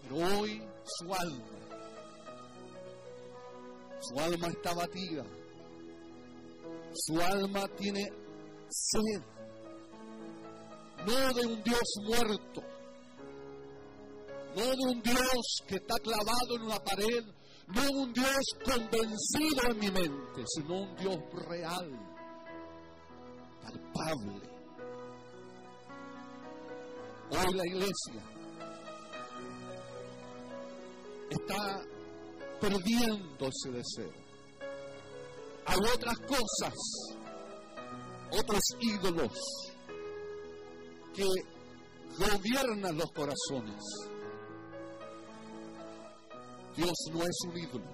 [0.03, 1.63] Pero hoy su alma
[4.03, 5.25] su alma está batida.
[6.95, 8.03] Su alma tiene
[8.69, 9.23] sed.
[11.07, 12.63] No de un Dios muerto,
[14.55, 17.25] no de un Dios que está clavado en una pared,
[17.69, 21.91] no un Dios convencido en mi mente, sino un Dios real,
[23.63, 24.53] palpable.
[27.31, 28.23] Hoy la iglesia
[31.31, 31.83] está
[32.61, 34.13] perdiendo ese deseo.
[35.65, 36.75] Hay otras cosas,
[38.31, 39.33] otros ídolos
[41.15, 41.27] que
[42.19, 44.12] gobiernan los corazones.
[46.77, 47.91] Dios no es un ídolo,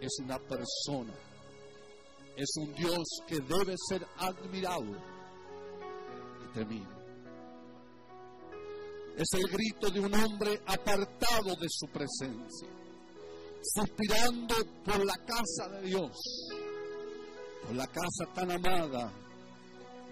[0.00, 1.12] es una persona.
[2.36, 4.96] Es un Dios que debe ser admirado
[6.42, 7.00] y temido.
[9.16, 12.68] Es el grito de un hombre apartado de su presencia,
[13.62, 14.54] suspirando
[14.84, 16.16] por la casa de Dios,
[17.66, 19.12] por la casa tan amada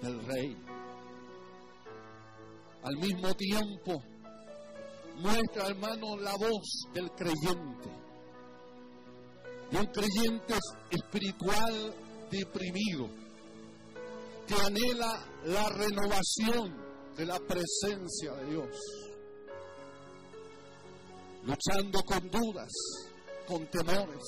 [0.03, 0.57] del Rey.
[2.83, 4.03] Al mismo tiempo,
[5.19, 7.91] muestra, hermano, la voz del creyente,
[9.71, 10.55] de un creyente
[10.91, 11.95] espiritual
[12.31, 13.09] deprimido,
[14.47, 16.77] que anhela la renovación
[17.17, 18.77] de la presencia de Dios,
[21.45, 22.73] luchando con dudas,
[23.47, 24.25] con temores,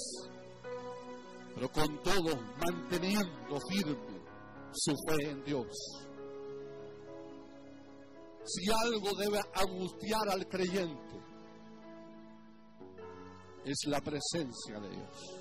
[1.54, 4.20] pero con todo manteniendo firme
[4.72, 6.09] su fe en Dios.
[8.44, 11.20] Si algo debe angustiar al creyente,
[13.64, 15.40] es la presencia de Dios.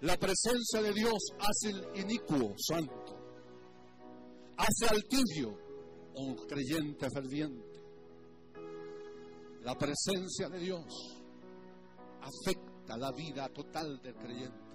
[0.00, 3.16] La presencia de Dios hace el inicuo santo,
[4.56, 5.58] hace al tibio
[6.14, 7.80] un creyente ferviente.
[9.62, 11.18] La presencia de Dios
[12.20, 14.68] afecta la vida total del creyente.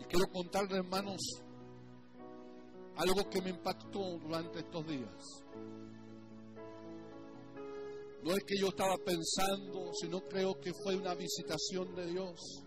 [0.00, 1.20] Y quiero contarle, hermanos,
[2.98, 5.44] algo que me impactó durante estos días.
[8.24, 12.64] No es que yo estaba pensando, sino creo que fue una visitación de Dios.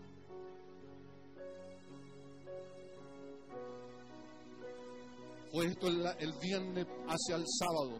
[5.52, 7.98] Fue esto el, viernes hacia el sábado.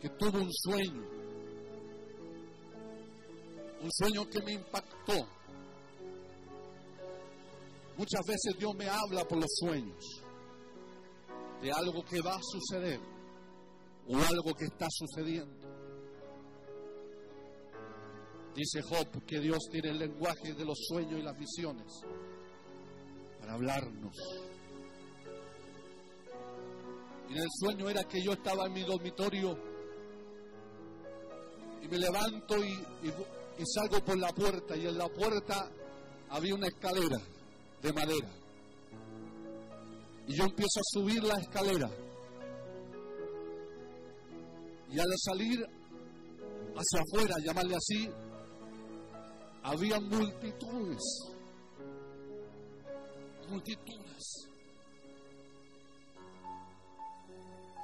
[0.00, 1.06] Que tuve un sueño.
[3.82, 5.35] Un sueño que me impactó.
[7.96, 10.22] Muchas veces Dios me habla por los sueños
[11.62, 13.00] de algo que va a suceder
[14.08, 15.66] o algo que está sucediendo.
[18.54, 21.86] Dice Job que Dios tiene el lenguaje de los sueños y las visiones
[23.48, 24.14] hablarnos.
[27.28, 29.56] Y en el sueño era que yo estaba en mi dormitorio
[31.82, 35.70] y me levanto y, y salgo por la puerta y en la puerta
[36.30, 37.18] había una escalera
[37.82, 38.28] de madera.
[40.26, 41.90] Y yo empiezo a subir la escalera.
[44.90, 45.58] Y al salir
[46.76, 48.08] hacia afuera, llamarle así,
[49.62, 51.02] había multitudes
[53.48, 54.48] multitudes,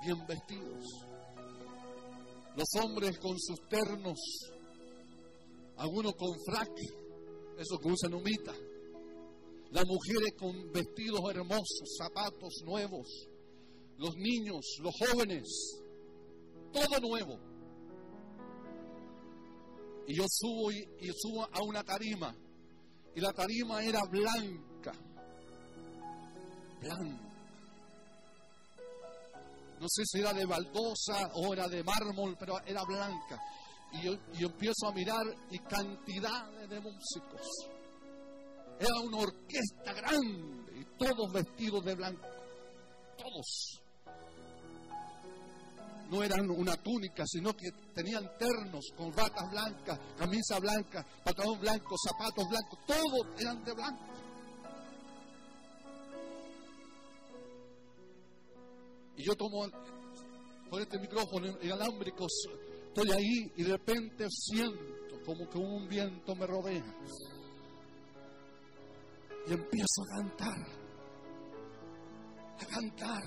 [0.05, 0.85] bien vestidos.
[2.57, 4.19] Los hombres con sus ternos,
[5.77, 6.77] algunos con frac,
[7.59, 8.53] esos que usan humita.
[9.73, 13.09] Las mujeres con vestidos hermosos, zapatos nuevos.
[13.99, 15.83] Los niños, los jóvenes,
[16.73, 17.39] todo nuevo.
[20.07, 22.37] Y yo subo y, subo a una tarima.
[23.15, 24.93] Y la tarima era blanca
[29.81, 33.41] no sé si era de baldosa o era de mármol, pero era blanca.
[33.93, 37.43] Y yo, empiezo a mirar y cantidades de músicos.
[38.83, 42.27] Era una orquesta grande y todos vestidos de blanco.
[43.17, 43.81] Todos.
[46.11, 51.95] No eran una túnica, sino que tenían ternos, con batas blancas, camisa blanca, pantalón blanco,
[51.97, 54.03] zapatos blancos, todos eran de blanco.
[59.17, 59.65] Y yo tomo
[60.69, 62.27] con este micrófono inalámbrico,
[62.89, 66.85] estoy ahí y de repente siento como que un viento me rodea.
[69.47, 70.67] Y empiezo a cantar,
[72.61, 73.23] a cantar.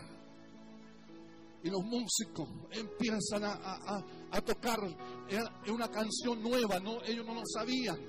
[1.64, 4.80] Y los músicos empiezan a, tocar
[5.28, 8.00] es una canción nueva, no, ellos no lo sabían,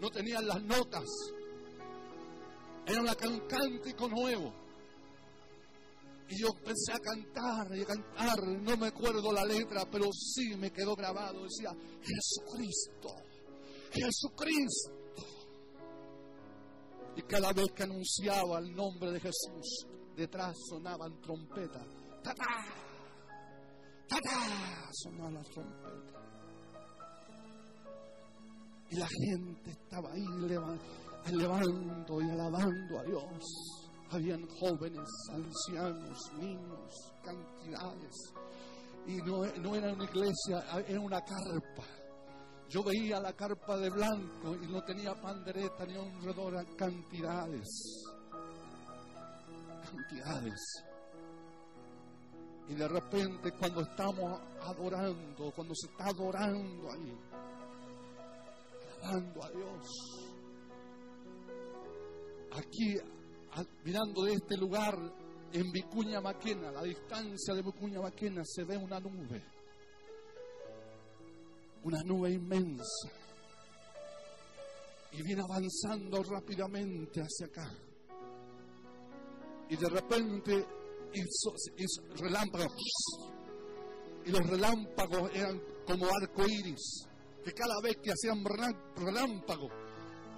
[0.00, 1.04] no tenían las notas.
[2.86, 4.52] Era un cántico nuevo.
[6.28, 10.56] Y yo empecé a cantar y a cantar, no me acuerdo la letra, pero sí
[10.56, 11.44] me quedó grabado.
[11.44, 11.70] Decía,
[12.02, 13.14] Jesucristo,
[13.92, 14.95] Jesucristo.
[17.16, 21.86] Y cada vez que anunciaba el nombre de Jesús, detrás sonaban trompetas.
[22.22, 22.44] ¡Tatá!
[24.06, 24.90] ¡Tatá!
[24.92, 25.96] Sonaban las trompetas.
[28.90, 30.24] Y la gente estaba ahí
[31.26, 33.44] elevando y alabando a Dios.
[34.10, 38.32] Habían jóvenes, ancianos, niños, cantidades.
[39.06, 41.84] Y no, no era una iglesia, era una carpa.
[42.68, 48.04] Yo veía la carpa de blanco y no tenía pandereta ni un redor, cantidades.
[49.84, 50.60] Cantidades.
[52.68, 57.16] Y de repente cuando estamos adorando, cuando se está adorando ahí,
[59.00, 60.26] alabando a Dios,
[62.52, 62.96] aquí
[63.84, 64.98] mirando de este lugar
[65.52, 69.55] en Vicuña Maquena, la distancia de Vicuña Maquena, se ve una nube.
[71.86, 73.08] Una nube inmensa.
[75.12, 77.72] Y viene avanzando rápidamente hacia acá.
[79.68, 80.66] Y de repente
[81.14, 81.54] hizo,
[82.16, 82.72] relámpagos.
[84.24, 87.06] Y los relámpagos eran como arco iris.
[87.44, 88.44] Que cada vez que hacían
[88.96, 89.68] relámpago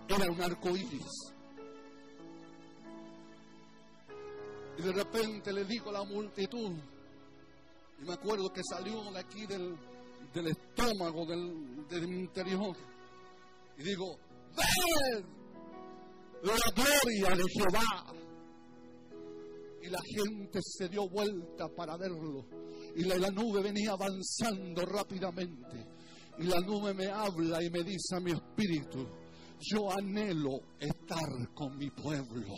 [0.07, 1.33] era un arco iris.
[4.77, 6.73] Y de repente le digo a la multitud,
[8.01, 9.77] y me acuerdo que salió de aquí del,
[10.35, 12.77] estómago, del, interior,
[13.79, 14.17] y digo,
[14.57, 15.39] ¡Ven!
[16.43, 18.15] La gloria de Jehová.
[19.83, 22.45] Y la gente se dio vuelta para verlo.
[22.97, 25.87] Y la, la nube venía avanzando rápidamente.
[26.39, 29.07] Y la nube me habla y me dice a mi espíritu,
[29.59, 32.55] yo anhelo estar con mi pueblo.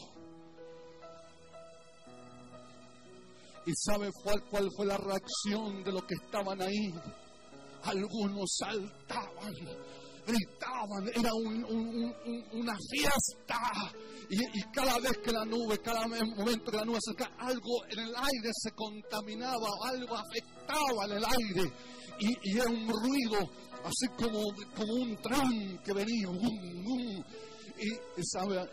[3.67, 6.95] ¿Y sabe cuál, cuál fue la reacción de los que estaban ahí?
[7.83, 9.55] Algunos saltaban,
[10.27, 11.31] gritaban, era
[12.53, 13.93] una fiesta.
[14.29, 14.39] Y,
[14.73, 18.15] cada vez que la nube, cada momento que la nube se acercaba, algo en el
[18.15, 21.73] aire se contaminaba, algo afectaba en el aire.
[22.21, 23.51] Y, era un ruido,
[23.85, 24.43] así como,
[24.77, 26.29] como un tren que venía.
[27.79, 28.69] y, sabe,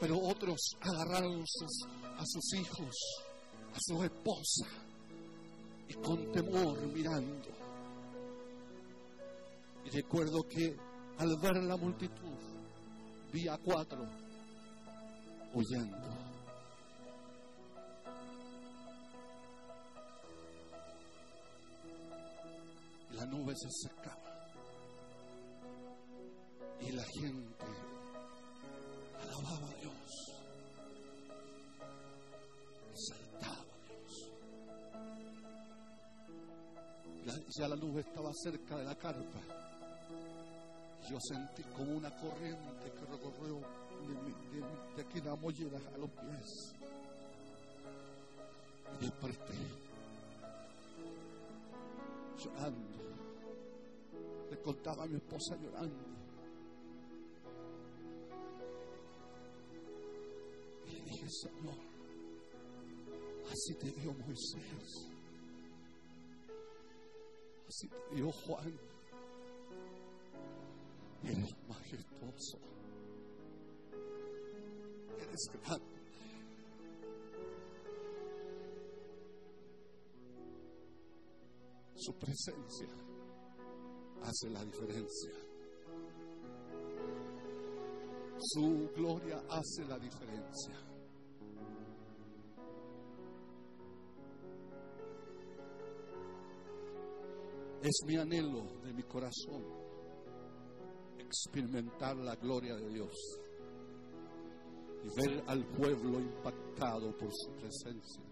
[0.00, 1.44] pero otros agarraron
[2.16, 2.96] a sus hijos
[3.74, 4.66] a su esposa
[5.88, 7.57] y con temor mirando.
[9.92, 10.76] Recuerdo que
[11.18, 12.36] al ver la multitud,
[13.32, 14.06] vi a cuatro
[15.54, 15.96] huyendo.
[23.12, 24.18] La nube se acercaba
[26.80, 27.64] y la gente
[29.20, 29.98] alababa a Dios.
[37.58, 39.57] ya la nube estaba cerca de la carpa.
[41.08, 43.60] Yo sentí como una corriente que recorrió
[44.94, 46.74] de, aquí de la mollera a los pies.
[49.00, 49.54] Y desperté,
[52.36, 52.98] llorando.
[54.50, 56.04] Le contaba a mi esposa llorando.
[60.86, 61.78] Y le dije, Señor,
[63.50, 65.10] así te dio Moisés.
[67.66, 68.87] Así dio Juan.
[71.24, 72.58] Eres majestuoso.
[75.18, 75.98] Eres grande.
[81.94, 82.88] Su presencia
[84.22, 85.32] hace la diferencia.
[88.38, 90.74] Su gloria hace la diferencia.
[97.82, 99.87] Es mi anhelo de mi corazón
[101.28, 103.14] experimentar la gloria de Dios
[105.04, 108.24] y ver al pueblo impactado por su presencia.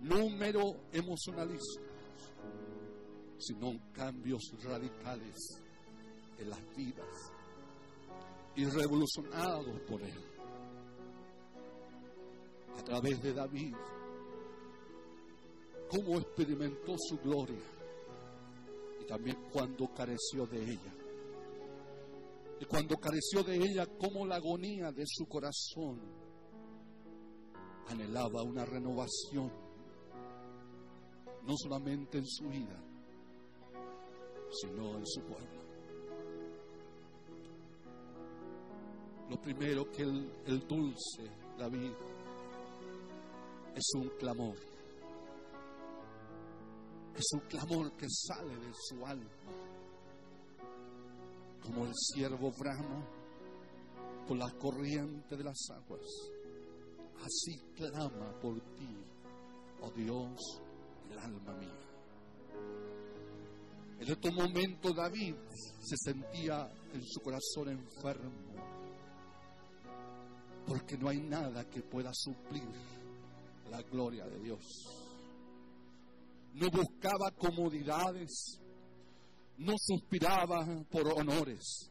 [0.00, 1.84] Número emocionalistas,
[3.38, 5.62] sino cambios radicales
[6.38, 7.32] en las vidas
[8.56, 10.24] y revolucionados por Él.
[12.76, 13.74] A través de David,
[15.88, 17.78] cómo experimentó su gloria
[19.08, 20.97] también cuando careció de ella.
[22.60, 26.00] Y cuando careció de ella, como la agonía de su corazón
[27.86, 29.50] anhelaba una renovación,
[31.44, 32.82] no solamente en su vida,
[34.50, 35.58] sino en su pueblo.
[39.30, 41.92] Lo primero que el, dulce David
[43.74, 44.56] es un clamor
[47.18, 49.28] es un clamor que sale de su alma,
[51.68, 53.06] como el siervo brama
[54.26, 56.06] por la corriente de las aguas.
[57.22, 58.96] Así clama por ti,
[59.82, 60.62] oh Dios,
[61.10, 61.88] el alma mía.
[64.00, 65.34] En estos momentos David
[65.80, 68.54] se sentía en su corazón enfermo,
[70.66, 72.68] porque no hay nada que pueda suplir
[73.70, 74.64] la gloria de Dios.
[76.54, 78.58] No buscaba comodidades,
[79.58, 81.90] no suspiraba por honores,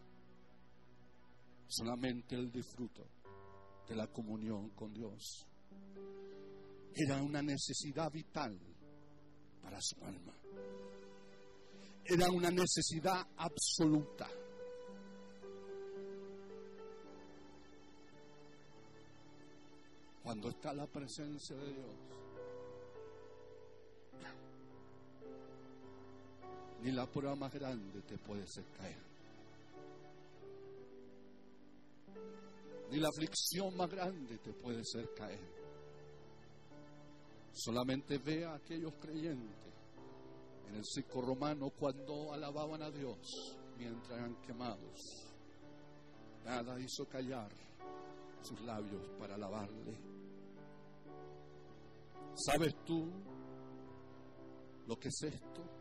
[1.68, 3.06] solamente el disfruto
[3.88, 5.46] de la comunión con Dios.
[6.94, 8.58] Era una necesidad vital
[9.62, 10.34] para su alma.
[12.06, 14.28] Era una necesidad absoluta.
[20.24, 21.96] Cuando está la presencia de Dios,
[26.88, 28.96] ni la prueba más grande te puede hacer caer.
[32.90, 35.52] Ni la aflicción más grande te puede hacer caer.
[37.52, 39.74] Solamente ve a aquellos creyentes
[40.70, 43.18] en el circo romano cuando alababan a Dios
[43.78, 45.28] mientras eran quemados.
[46.46, 47.52] Nada hizo callar
[48.44, 49.94] sus labios para alabarle.
[52.46, 53.12] ¿Sabes tú
[54.88, 55.77] lo que es esto?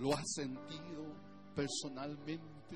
[0.00, 1.04] ¿Lo has sentido
[1.54, 2.74] personalmente?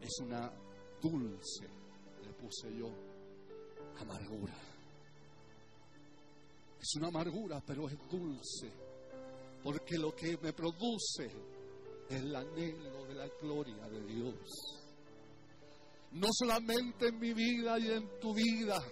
[0.00, 0.50] Es una
[1.02, 1.68] dulce,
[2.22, 2.88] le puse yo,
[4.00, 4.54] amargura.
[6.80, 8.72] Es una amargura, pero es dulce,
[9.62, 11.26] porque lo que me produce
[12.08, 14.38] es el anhelo de la gloria de Dios.
[16.12, 18.82] No solamente en mi vida y en tu vida,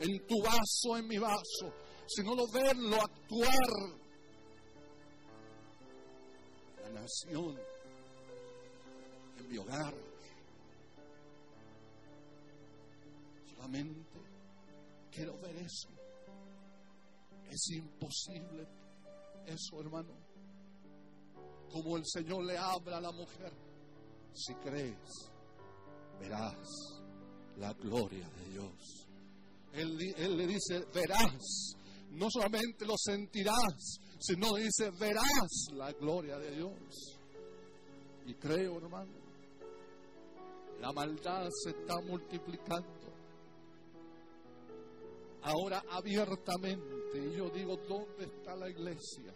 [0.00, 1.72] en tu vaso, en mi vaso,
[2.06, 4.00] sino lo verlo actuar.
[6.82, 7.58] La nación,
[9.38, 9.94] en mi hogar.
[13.54, 14.00] Solamente
[15.10, 15.88] quiero ver eso.
[17.50, 18.66] Es imposible
[19.46, 20.14] eso, hermano.
[21.70, 23.52] Como el Señor le habla a la mujer.
[24.32, 25.30] Si crees,
[26.18, 26.56] verás
[27.56, 29.08] la gloria de Dios.
[29.74, 31.76] Él, le dice, verás,
[32.10, 37.18] no solamente lo sentirás, sino dice, verás la gloria de Dios.
[38.26, 39.12] Y creo, hermano,
[40.80, 43.04] la maldad se está multiplicando.
[45.42, 49.34] Ahora abiertamente, y yo digo, ¿dónde está la iglesia?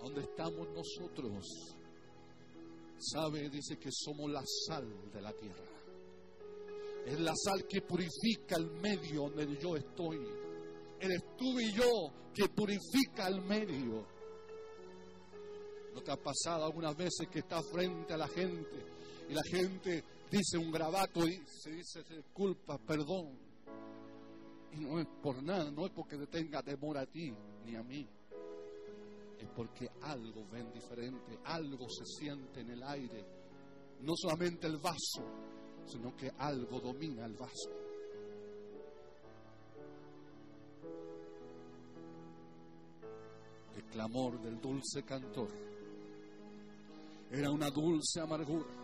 [0.00, 1.76] ¿Dónde estamos nosotros?
[3.02, 5.71] sabe, dice que somos la sal de la tierra.
[7.06, 10.18] Es la sal que purifica el medio donde yo estoy.
[11.00, 14.06] Eres tú y yo que purifica el medio.
[15.94, 18.84] ¿No te ha pasado algunas veces que estás frente a la gente
[19.28, 23.38] y la gente dice un grabato y se dice culpa, perdón?
[24.72, 27.32] Y no es por nada, no es porque te tenga temor a ti
[27.66, 28.08] ni a mí
[29.42, 33.24] es porque algo ven diferente, algo se siente en el aire.
[34.00, 35.22] No solamente el vaso,
[35.86, 37.70] sino que algo domina el vaso.
[43.76, 45.50] El clamor del dulce cantor
[47.30, 48.82] era una dulce amargura.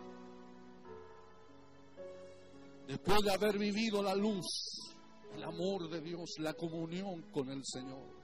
[2.87, 4.47] Después de haber vivido la luz,
[5.35, 8.19] el amor de Dios, la comunión con el Señor,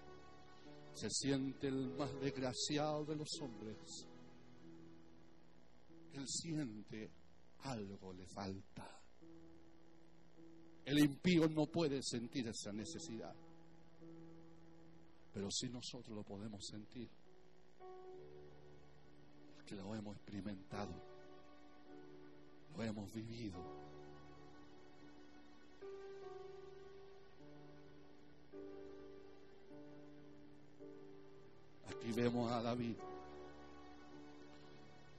[0.96, 4.08] se siente el más desgraciado de los hombres.
[6.14, 7.12] Él siente
[7.66, 8.90] algo le falta.
[10.86, 13.34] El impío no puede sentir esa necesidad,
[15.34, 17.10] pero sí nosotros lo podemos sentir,
[19.56, 20.94] porque lo hemos experimentado,
[22.76, 23.86] lo hemos vivido.
[32.04, 32.96] Y vemos a David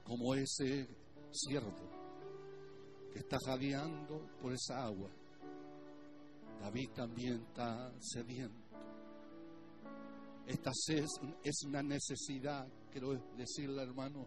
[0.05, 0.87] como ese
[1.31, 1.96] siervo
[3.17, 5.09] está jadeando por esa agua.
[6.61, 8.67] David también está sediento.
[10.45, 11.05] Esta es,
[11.43, 14.25] es una necesidad, quiero decirle hermano,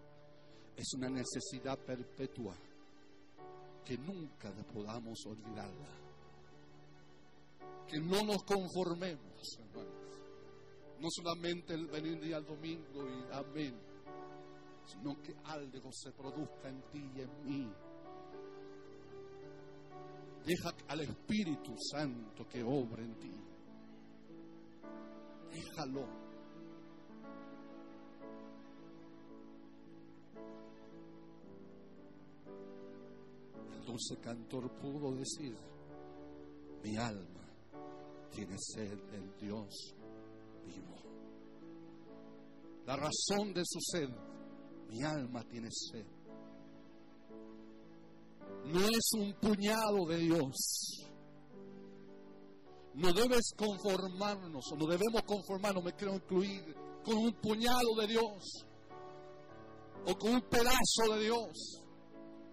[0.76, 2.55] es una necesidad perpetua
[3.84, 5.99] que nunca podamos olvidarla.
[7.88, 10.01] Que no nos conformemos, hermano
[11.01, 13.74] no solamente el venir día al domingo y amén,
[14.84, 17.72] sino que algo se produzca en ti y en mí.
[20.45, 23.32] Deja al Espíritu Santo que obra en ti.
[25.53, 26.07] Déjalo.
[33.72, 35.57] El dulce cantor pudo decir,
[36.82, 37.47] mi alma
[38.30, 39.95] tiene sed del Dios
[40.64, 40.97] vivo.
[42.86, 44.09] La razón de su sed,
[44.88, 46.19] mi alma tiene sed
[48.72, 51.06] no es un puñado de Dios.
[52.94, 58.66] No debes conformarnos, o no debemos conformarnos, me quiero incluir, con un puñado de Dios
[60.06, 61.82] o con un pedazo de Dios,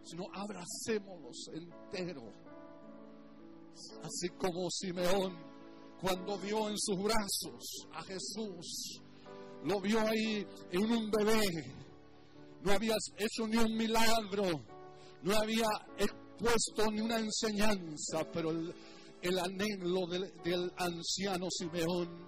[0.03, 2.23] sino abracémonos entero.
[4.03, 5.37] Así como Simeón,
[6.01, 9.01] cuando vio en sus brazos a Jesús,
[9.63, 11.41] lo vio ahí en un bebé,
[12.63, 14.61] no había hecho ni un milagro,
[15.23, 22.27] no había expuesto ni una enseñanza, pero el, anhelo del, del anciano Simeón,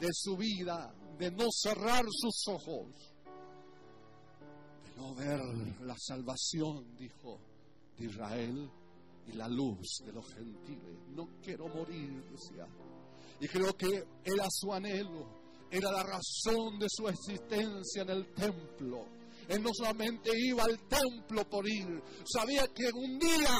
[0.00, 2.88] de su vida, de no cerrar sus ojos,
[4.84, 5.40] de no ver
[5.82, 7.38] la salvación, dijo,
[7.96, 8.70] de Israel
[9.26, 10.98] y la luz de los gentiles.
[11.10, 12.66] No quiero morir, decía.
[13.40, 19.06] Y creo que era su anhelo, era la razón de su existencia en el templo.
[19.52, 23.58] Él no solamente iba al templo por ir, sabía que un día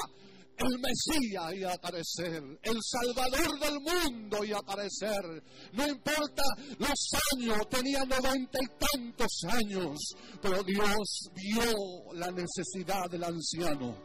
[0.57, 5.43] el Mesías iba a aparecer, el Salvador del mundo iba a aparecer.
[5.73, 6.43] No importa
[6.79, 9.99] los años, tenía noventa y tantos años,
[10.41, 13.95] pero Dios vio la necesidad del anciano.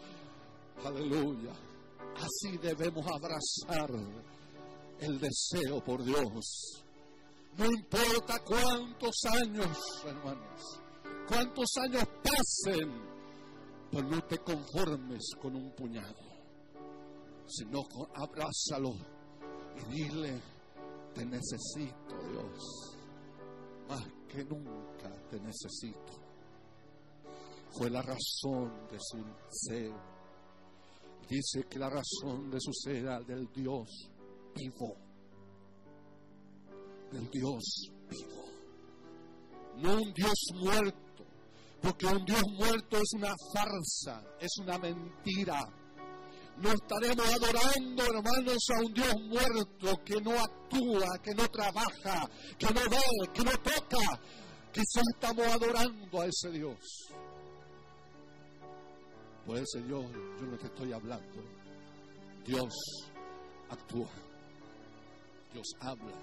[0.85, 1.53] Aleluya.
[2.17, 3.91] Así debemos abrazar
[5.01, 6.85] el deseo por Dios.
[7.57, 10.81] No importa cuántos años, hermanos,
[11.29, 12.91] cuántos años pasen,
[13.91, 16.29] pero no te conformes con un puñado
[17.49, 17.83] sino
[18.15, 18.95] abrázalo
[19.77, 20.41] y dile,
[21.15, 22.97] te necesito Dios,
[23.89, 26.29] más que nunca te necesito.
[27.71, 29.93] Fue la razón de su ser.
[31.29, 34.11] Dice que la razón de su ser era del Dios
[34.55, 34.97] vivo,
[37.13, 38.45] del Dios vivo,
[39.77, 41.08] no un Dios muerto,
[41.83, 45.69] porque un Dios muerto es una farsa, es una mentira
[46.61, 52.67] no estaremos adorando, hermanos, a un Dios muerto que no actúa, que no trabaja, que
[52.67, 54.21] no ve, que no toca.
[54.73, 56.79] Quizás estamos adorando a ese Dios.
[59.47, 61.43] Pues ese Dios, yo no te estoy hablando.
[62.45, 62.75] Dios
[63.71, 64.11] actúa.
[65.53, 66.19] Dios habla.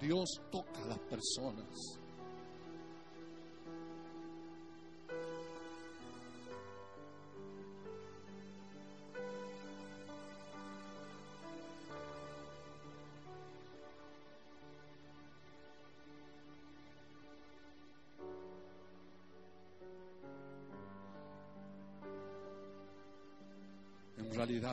[0.00, 1.99] Dios toca a las personas.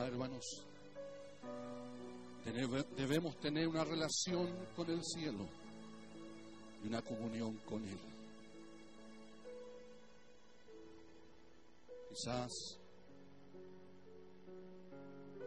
[0.08, 0.64] Hermanos,
[2.96, 5.46] debemos tener una relación con el cielo
[6.82, 7.98] y una comunión con Él.
[12.08, 12.50] Quizás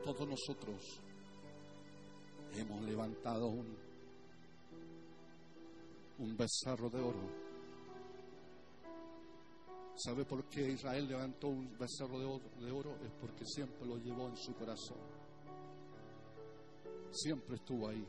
[0.03, 0.99] todos nosotros
[2.55, 3.77] hemos levantado un,
[6.19, 7.40] un becerro de oro
[10.03, 12.95] ¿Sabe por qué Israel levantó un becerro de oro?
[13.05, 14.97] Es porque siempre lo llevó en su corazón.
[17.11, 18.03] Siempre estuvo ahí.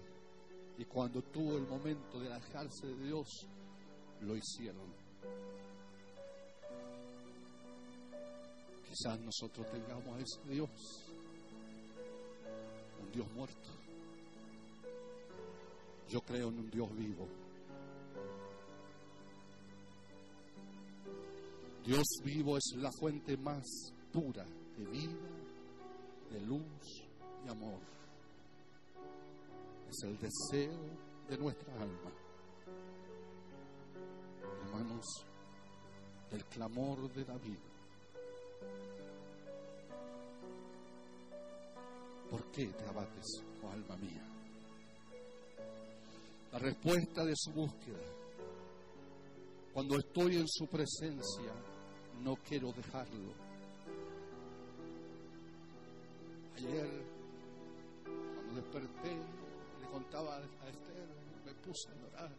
[0.78, 3.46] Y cuando tuvo el momento de alejarse de Dios,
[4.22, 4.90] lo hicieron.
[8.88, 10.70] Quizás nosotros tengamos a ese Dios,
[13.02, 13.68] un Dios muerto.
[16.08, 17.41] Yo creo en un Dios vivo.
[21.84, 23.64] Dios vivo es la fuente más
[24.12, 24.44] pura
[24.76, 25.18] de vida,
[26.30, 27.02] de luz
[27.44, 27.80] y amor.
[29.88, 30.78] Es el deseo
[31.28, 32.12] de nuestra alma.
[34.64, 35.04] Hermanos,
[36.30, 37.58] el clamor de David.
[42.30, 44.24] ¿Por qué te abates, oh alma mía?
[46.52, 47.98] La respuesta de su búsqueda.
[49.74, 51.52] Cuando estoy en su presencia,
[52.20, 53.32] no quiero dejarlo.
[56.56, 56.88] Ayer,
[58.04, 59.16] cuando desperté,
[59.80, 61.08] le contaba a Esther,
[61.44, 62.32] me puse a llorar.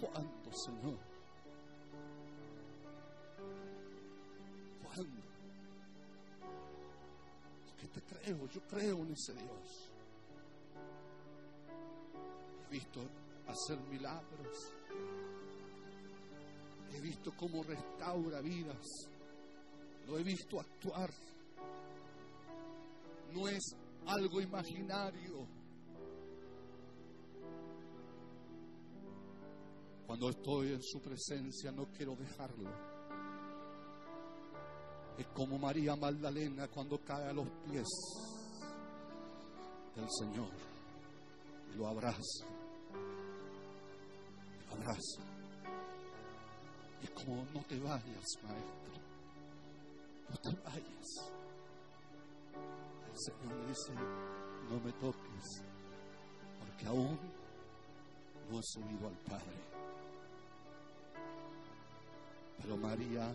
[0.00, 0.98] ¿Cuándo, Señor?
[4.82, 5.30] ¿Cuándo?
[7.80, 9.90] que te creo, yo creo en ese Dios.
[12.68, 13.00] He visto
[13.46, 14.72] hacer milagros
[16.92, 19.08] He visto cómo restaura vidas.
[20.06, 21.10] Lo he visto actuar.
[23.32, 23.62] No es
[24.06, 25.46] algo imaginario.
[30.06, 32.68] Cuando estoy en su presencia no quiero dejarlo.
[35.16, 37.86] Es como María Magdalena cuando cae a los pies
[39.94, 40.50] del Señor
[41.72, 42.46] y lo abraza.
[44.66, 45.39] Lo abraza.
[47.02, 48.90] Y como no te vayas, maestro.
[50.28, 51.32] No te vayas.
[53.12, 53.92] El Señor le dice,
[54.70, 55.62] no me toques,
[56.58, 57.18] porque aún
[58.50, 59.70] no he subido al Padre.
[62.58, 63.32] Pero María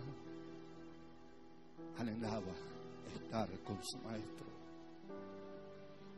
[1.98, 2.54] anhelaba
[3.14, 4.46] estar con su maestro.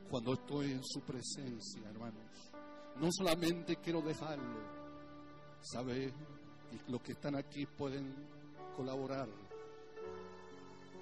[0.10, 2.52] Cuando estoy en su presencia, hermanos,
[3.00, 4.62] no solamente quiero dejarlo,
[5.62, 6.14] ¿sabe?
[6.72, 8.14] Y los que están aquí pueden
[8.76, 9.28] colaborar.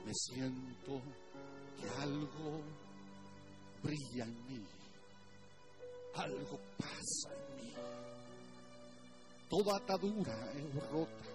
[0.06, 1.02] Me siento
[1.78, 2.62] que algo
[3.82, 4.66] brilla en mí,
[6.16, 7.74] algo pasa en mí.
[9.50, 11.26] Toda atadura es rota,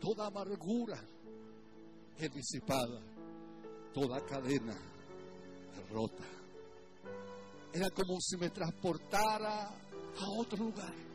[0.00, 1.00] toda amargura
[2.18, 3.00] es disipada,
[3.92, 4.76] toda cadena
[5.76, 6.24] es rota.
[7.72, 11.13] Era como si me transportara a otro lugar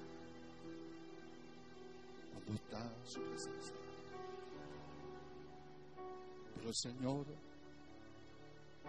[2.56, 3.76] está su presencia.
[6.56, 7.26] Pero el Señor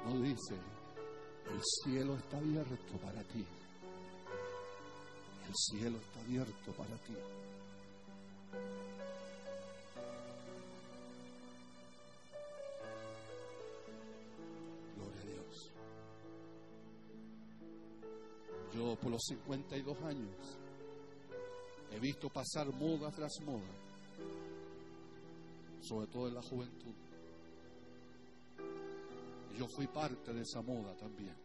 [0.05, 3.45] no dice, el cielo está abierto para ti.
[5.47, 7.15] El cielo está abierto para ti.
[14.97, 15.71] Gloria a Dios.
[18.75, 20.60] Yo por los 52 años
[21.93, 23.71] he visto pasar moda tras moda,
[25.81, 26.95] sobre todo en la juventud.
[29.59, 31.37] Yo fui parte de esa moda también.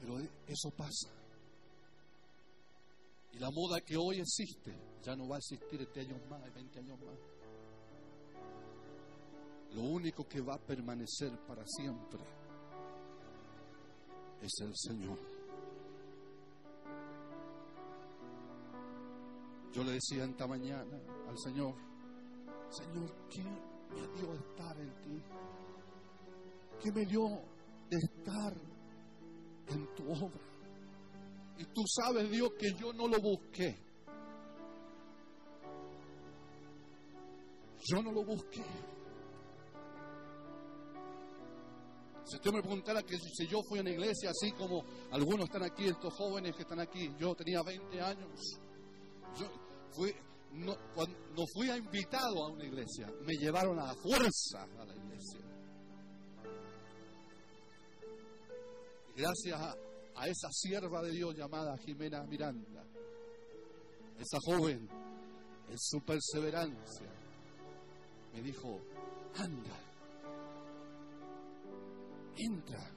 [0.00, 1.10] Pero eso pasa.
[3.32, 6.78] Y la moda que hoy existe ya no va a existir este años más, 20
[6.78, 7.18] años más.
[9.74, 12.20] Lo único que va a permanecer para siempre
[14.42, 15.39] es el Señor.
[19.72, 21.74] Yo le decía esta mañana al Señor,
[22.70, 25.22] Señor, ¿qué me dio estar en ti?
[26.82, 27.28] ¿Qué me dio
[27.88, 28.52] de estar
[29.68, 30.40] en tu obra?
[31.58, 33.76] Y tú sabes, Dios, que yo no lo busqué.
[37.92, 38.64] Yo no lo busqué.
[42.24, 45.64] Si usted me preguntara que si yo fui a una iglesia así como algunos están
[45.64, 48.60] aquí, estos jóvenes que están aquí, yo tenía 20 años.
[49.38, 49.46] Yo
[49.92, 50.14] fui,
[50.52, 50.74] no,
[51.36, 55.40] no fui a invitado a una iglesia, me llevaron a fuerza a la iglesia.
[59.16, 59.74] Gracias a,
[60.16, 62.84] a esa sierva de Dios llamada Jimena Miranda,
[64.18, 64.88] esa joven,
[65.68, 67.10] en su perseverancia,
[68.32, 68.80] me dijo,
[69.36, 69.78] anda,
[72.36, 72.90] entra.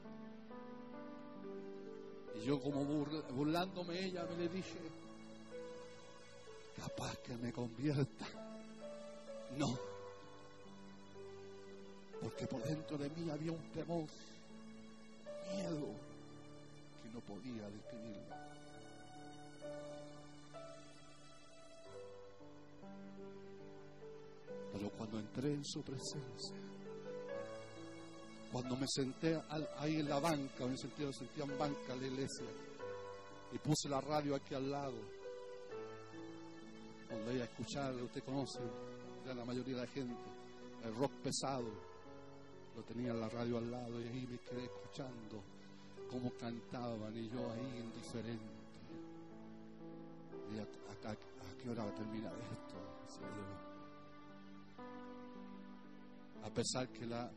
[2.35, 4.79] Y yo como burlándome ella me le dije,
[6.75, 8.25] capaz que me convierta.
[9.57, 9.77] No,
[12.23, 14.05] porque por dentro de mí había un temor,
[15.51, 15.87] miedo,
[17.01, 18.35] que no podía describirlo.
[24.71, 26.55] Pero cuando entré en su presencia,
[28.51, 29.39] cuando me senté
[29.77, 32.45] ahí en la banca, me sentía, sentía en banca la iglesia,
[33.51, 34.97] y puse la radio aquí al lado,
[37.13, 38.59] donde iba a escuchar, usted conoce,
[39.25, 40.15] ya la mayoría de la gente,
[40.83, 41.71] el rock pesado,
[42.75, 45.43] lo tenía en la radio al lado, y ahí me quedé escuchando
[46.09, 48.53] cómo cantaban, y yo ahí indiferente.
[50.53, 50.67] Y a,
[51.61, 52.75] qué hora va a terminar esto.
[56.43, 57.31] A pesar que la,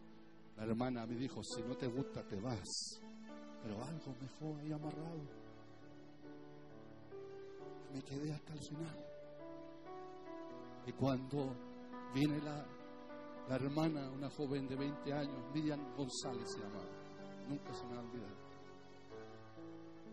[0.57, 3.01] la hermana me dijo, si no te gusta te vas,
[3.63, 5.21] pero algo me dejó ahí amarrado.
[7.95, 9.06] Me quedé hasta el final.
[10.87, 11.53] Y cuando
[12.15, 12.65] viene la,
[13.49, 16.89] la hermana, una joven de 20 años, Miriam González se llamaba,
[17.49, 18.35] nunca se me va a olvidar,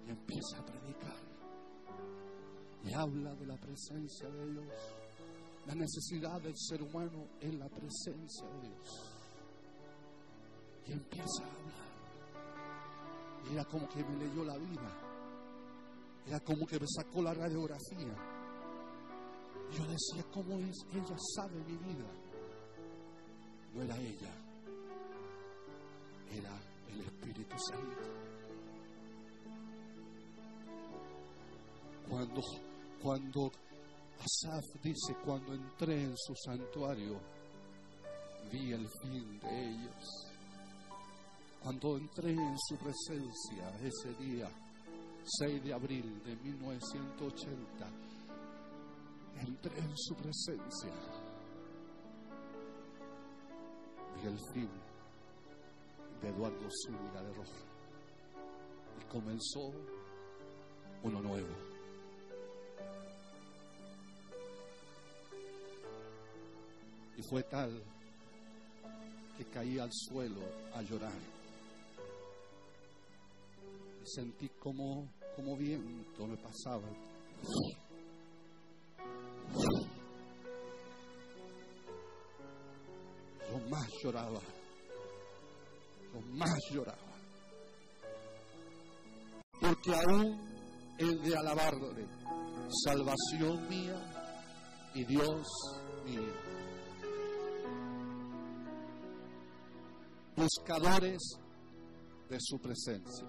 [0.05, 1.33] y empieza a predicar.
[2.83, 4.65] Y habla de la presencia de Dios.
[5.67, 8.89] La necesidad del ser humano en la presencia de Dios.
[10.87, 11.83] Y empieza a hablar.
[13.49, 15.13] Y era como que me leyó la vida.
[16.27, 18.32] Era como que me sacó la radiografía.
[19.73, 20.77] Yo decía, ¿cómo es?
[20.93, 22.05] Ella sabe mi vida.
[23.73, 24.31] No era ella,
[26.31, 26.61] era
[26.91, 28.03] el Espíritu Santo.
[32.07, 32.41] Cuando,
[33.01, 33.51] cuando
[34.19, 37.19] Asaf dice, cuando entré en su santuario,
[38.51, 40.33] vi el fin de ellos.
[41.63, 44.49] Cuando entré en su presencia ese día,
[45.39, 48.12] 6 de abril de 1980,
[49.39, 50.91] entré en su presencia.
[54.15, 54.69] Vi el fin
[56.21, 57.65] de Eduardo Zúñiga de Roja.
[58.99, 59.71] Y comenzó
[61.03, 61.53] uno nuevo.
[67.17, 67.83] Y fue tal
[69.37, 70.41] que caí al suelo
[70.73, 71.11] a llorar.
[74.01, 76.87] Y sentí como, como viento me pasaba.
[83.69, 84.39] Más lloraba.
[86.13, 87.13] Yo más lloraba.
[89.59, 90.53] Porque aún
[90.97, 92.07] el de alabarle,
[92.85, 95.47] salvación mía y Dios
[96.05, 96.33] mío.
[100.35, 101.21] Buscadores
[102.29, 103.27] de su presencia.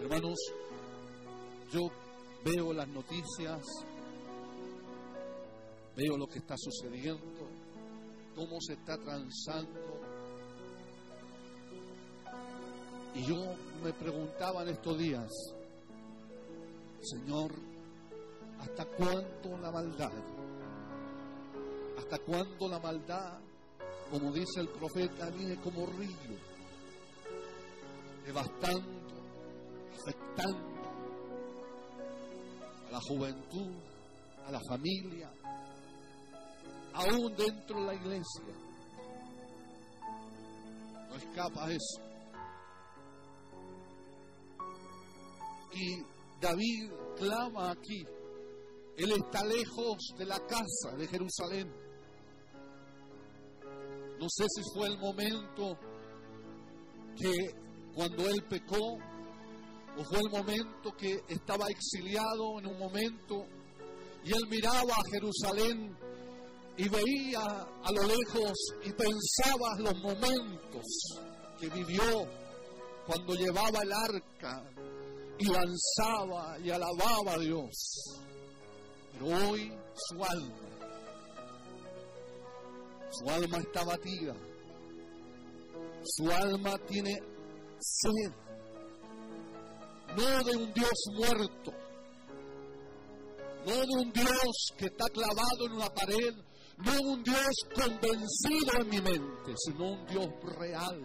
[0.00, 0.38] Hermanos,
[1.70, 1.80] yo
[2.44, 3.62] veo las noticias,
[5.96, 7.48] veo lo que está sucediendo,
[8.34, 10.00] cómo se está transando.
[13.14, 13.36] Y yo
[13.82, 15.28] me preguntaba en estos días,
[17.00, 17.52] Señor,
[18.60, 20.12] ¿hasta cuándo la maldad?
[21.98, 23.38] ¿Hasta cuándo la maldad,
[24.10, 26.38] como dice el profeta, viene como río,
[28.24, 29.10] devastando,
[30.00, 30.70] afectando
[32.88, 33.72] a la juventud,
[34.46, 35.32] a la familia,
[36.94, 38.42] aún dentro de la iglesia?
[41.08, 42.02] No escapa eso.
[45.72, 46.02] Y
[46.40, 48.04] David clama aquí.
[48.96, 51.72] Él está lejos de la casa de Jerusalén.
[54.18, 55.78] No sé si fue el momento
[57.16, 57.32] que
[57.94, 58.98] cuando él pecó,
[59.96, 63.46] o fue el momento que estaba exiliado en un momento
[64.24, 65.96] y él miraba a Jerusalén
[66.80, 70.86] y veía a lo lejos y pensaba los momentos
[71.58, 72.26] que vivió
[73.06, 74.64] cuando llevaba el arca
[75.38, 77.74] y lanzaba y alababa a Dios.
[79.12, 80.56] Pero hoy su alma,
[83.10, 84.34] su alma está batida,
[86.02, 87.14] su alma tiene
[87.78, 88.32] sed,
[90.16, 91.72] no de un Dios muerto,
[93.66, 96.34] no de un Dios que está clavado en una pared,
[96.84, 100.28] no un Dios convencido en mi mente, sino un Dios
[100.58, 101.00] real,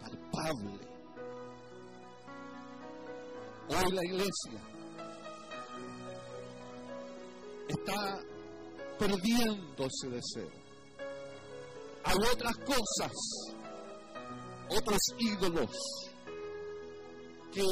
[0.00, 0.88] palpable
[3.70, 4.60] Hoy la iglesia
[7.68, 8.18] está
[8.98, 10.50] perdiendo ese deseo.
[12.04, 13.12] Hay otras cosas,
[14.70, 15.70] otros ídolos
[17.52, 17.62] que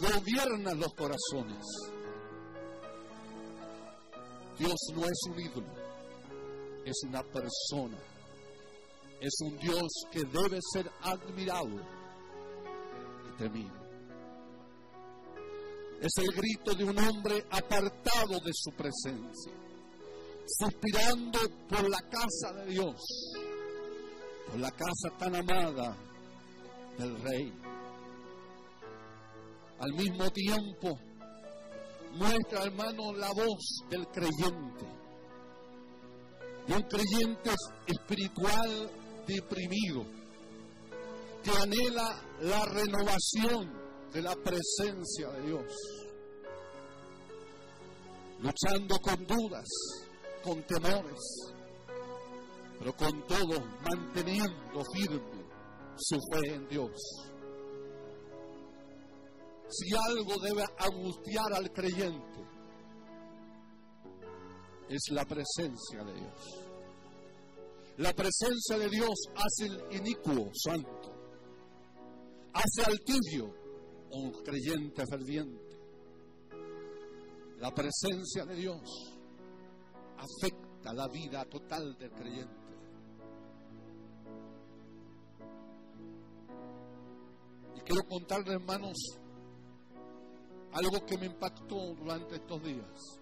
[0.00, 1.66] gobiernan los corazones.
[4.62, 5.74] Dios no es un ídolo,
[6.84, 7.98] es una persona.
[9.20, 11.80] Es un Dios que debe ser admirado
[13.28, 13.82] y temido.
[16.00, 19.52] Es el grito de un hombre apartado de su presencia,
[20.46, 23.00] suspirando por la casa de Dios,
[24.46, 25.96] por la casa tan amada
[26.98, 27.52] del Rey.
[29.80, 30.98] Al mismo tiempo,
[32.12, 34.86] muestra, hermano, la voz del creyente,
[36.66, 37.50] de un creyente
[37.86, 38.90] espiritual
[39.26, 40.04] deprimido,
[41.42, 43.72] que anhela la renovación
[44.12, 45.72] de la presencia de Dios.
[48.40, 49.68] Luchando con dudas,
[50.42, 51.20] con temores,
[52.78, 55.42] pero con todo manteniendo firme
[55.96, 56.92] su fe en Dios.
[59.72, 62.46] Si algo debe angustiar al creyente,
[64.86, 66.72] es la presencia de Dios.
[67.96, 71.14] La presencia de Dios hace el inicuo santo,
[72.52, 73.54] hace al tibio
[74.10, 75.78] un creyente ferviente.
[77.56, 78.82] La presencia de Dios
[80.18, 82.62] afecta la vida total del creyente.
[87.76, 89.21] Y quiero contarle, hermanos,
[90.72, 93.20] algo que me impactó durante estos días.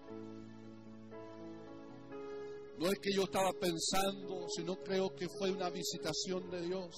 [2.77, 6.95] No es que yo estaba pensando, sino creo que fue una visitación de Dios.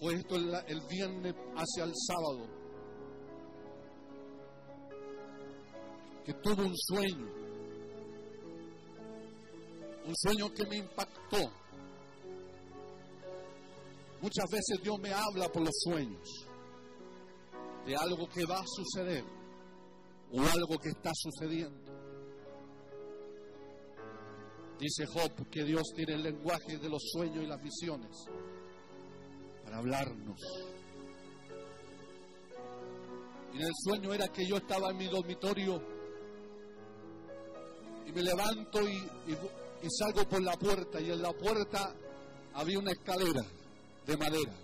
[0.00, 2.46] Fue esto el, el viernes hacia el sábado.
[6.24, 7.28] Que tuve un sueño.
[10.06, 11.52] Un sueño que me impactó.
[14.20, 16.48] Muchas veces Dios me habla por los sueños
[17.86, 19.24] de algo que va a suceder
[20.32, 21.92] o algo que está sucediendo.
[24.78, 28.10] Dice Job que Dios tiene el lenguaje de los sueños y las visiones
[29.64, 30.40] para hablarnos.
[33.52, 35.80] Y en el sueño era que yo estaba en mi dormitorio
[38.04, 38.96] y me levanto y,
[39.82, 41.94] y salgo por la puerta y en la puerta
[42.54, 43.57] había una escalera
[44.08, 44.54] de madera.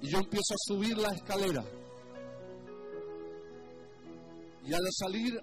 [0.00, 1.64] Y yo empiezo a subir la escalera.
[4.64, 5.34] Y al salir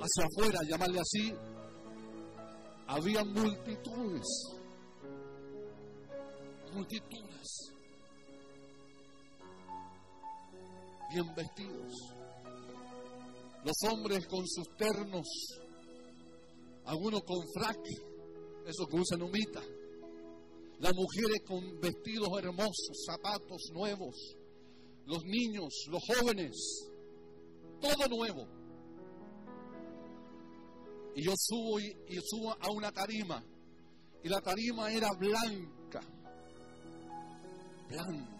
[0.00, 1.32] hacia afuera, llamarle así,
[2.88, 4.26] había multitudes,
[6.74, 7.72] multitudes,
[11.10, 11.92] bien vestidos.
[13.64, 15.26] Los hombres con sus ternos,
[16.84, 17.80] algunos con frac,
[18.66, 19.62] eso que usan humita
[20.80, 24.14] las mujeres con vestidos hermosos, zapatos nuevos,
[25.06, 26.90] los niños, los jóvenes,
[27.80, 28.46] todo nuevo.
[31.16, 31.92] Y yo subo y,
[32.24, 33.42] subo a una tarima.
[34.22, 36.00] Y la tarima era blanca.
[37.88, 38.34] Blanca.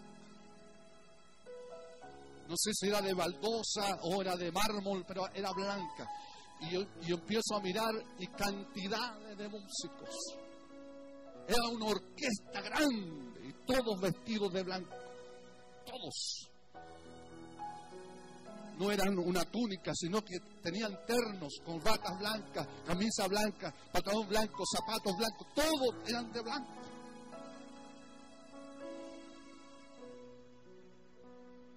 [2.48, 6.08] No sé si era de baldosa o era de mármol, pero era blanca.
[6.60, 10.08] Y yo, y empiezo a mirar y cantidades de músicos
[11.48, 14.94] era una orquesta grande y todos vestidos de blanco.
[15.86, 16.50] Todos.
[18.78, 24.62] No eran una túnica, sino que tenían ternos con batas blancas, camisa blanca, pantalón blanco,
[24.70, 25.46] zapatos blancos.
[25.54, 26.70] Todos eran de blanco.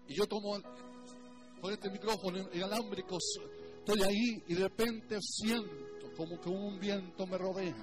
[0.07, 0.59] Y yo tomo
[1.61, 3.17] con este micrófono inalámbrico,
[3.80, 7.76] estoy ahí y de repente siento como que un viento me rodea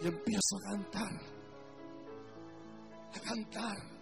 [0.00, 1.20] y empiezo a cantar,
[3.12, 3.94] a cantar.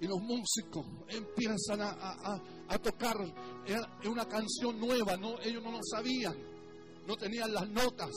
[0.00, 3.16] Y los músicos empiezan a, tocar
[3.66, 5.38] es una canción nueva, ¿no?
[5.40, 6.34] ellos no lo sabían,
[7.06, 8.10] no tenían las notas.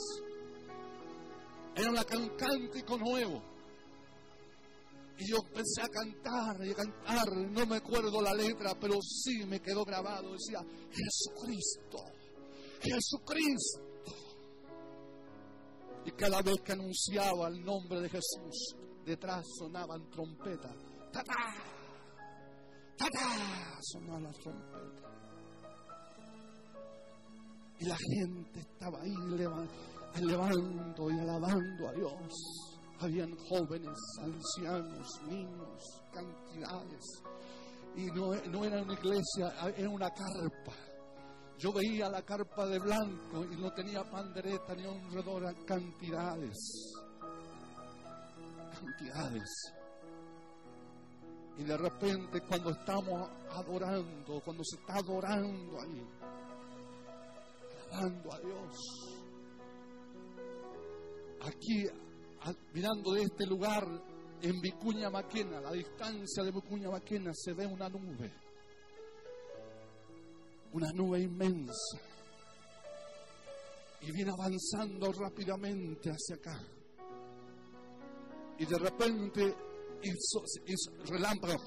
[1.76, 3.44] Era un cántico nuevo.
[5.18, 9.46] Y yo empecé a cantar y a cantar, no me acuerdo la letra, pero sí
[9.46, 10.34] me quedó grabado.
[10.34, 10.60] Decía,
[10.92, 12.00] Jesucristo,
[12.82, 13.93] Jesucristo.
[16.06, 18.76] Y cada vez que anunciaba el nombre de Jesús,
[19.06, 20.76] detrás sonaban trompetas.
[21.12, 21.34] ¡Tatá!
[22.98, 23.80] ¡Tatá!
[23.82, 25.04] Sonaban las trompetas.
[27.80, 29.14] Y la gente estaba ahí
[30.16, 32.70] elevando y alabando a Dios.
[33.00, 37.04] Habían jóvenes, ancianos, niños, cantidades.
[37.96, 40.74] Y no, no era una iglesia, era una carpa
[41.58, 46.58] yo veía la carpa de blanco y no tenía pandereta ni honredora, cantidades,
[48.72, 49.50] cantidades.
[51.58, 56.08] Y de repente cuando estamos adorando, cuando se está adorando ahí,
[57.92, 58.78] alabando a Dios,
[61.42, 61.86] aquí
[62.74, 63.88] mirando de este lugar
[64.42, 68.43] en Vicuña Maquena, la distancia de Vicuña Maquena se ve una nube
[70.74, 72.00] una nube inmensa.
[74.02, 76.62] Y viene avanzando rápidamente hacia acá.
[78.58, 79.56] Y de repente
[80.02, 80.44] hizo,
[81.06, 81.62] relámpagos.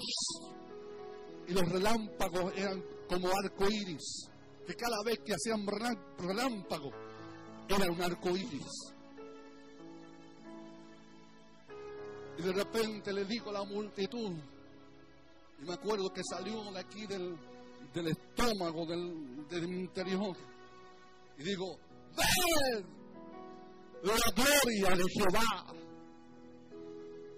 [1.48, 4.28] Y los relámpagos eran como arco iris.
[4.66, 5.64] Que cada vez que hacían
[6.18, 6.90] relámpago
[7.68, 8.92] era un arco iris.
[12.38, 14.32] Y de repente le dijo a la multitud,
[15.58, 17.34] y me acuerdo que salió de aquí del,
[17.92, 20.36] del estómago, del, del interior.
[21.38, 21.78] Y digo,
[22.16, 22.86] ¡Ven!
[24.02, 25.74] La gloria de Jehová.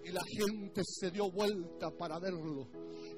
[0.05, 2.69] Y la gente se dio vuelta para verlo.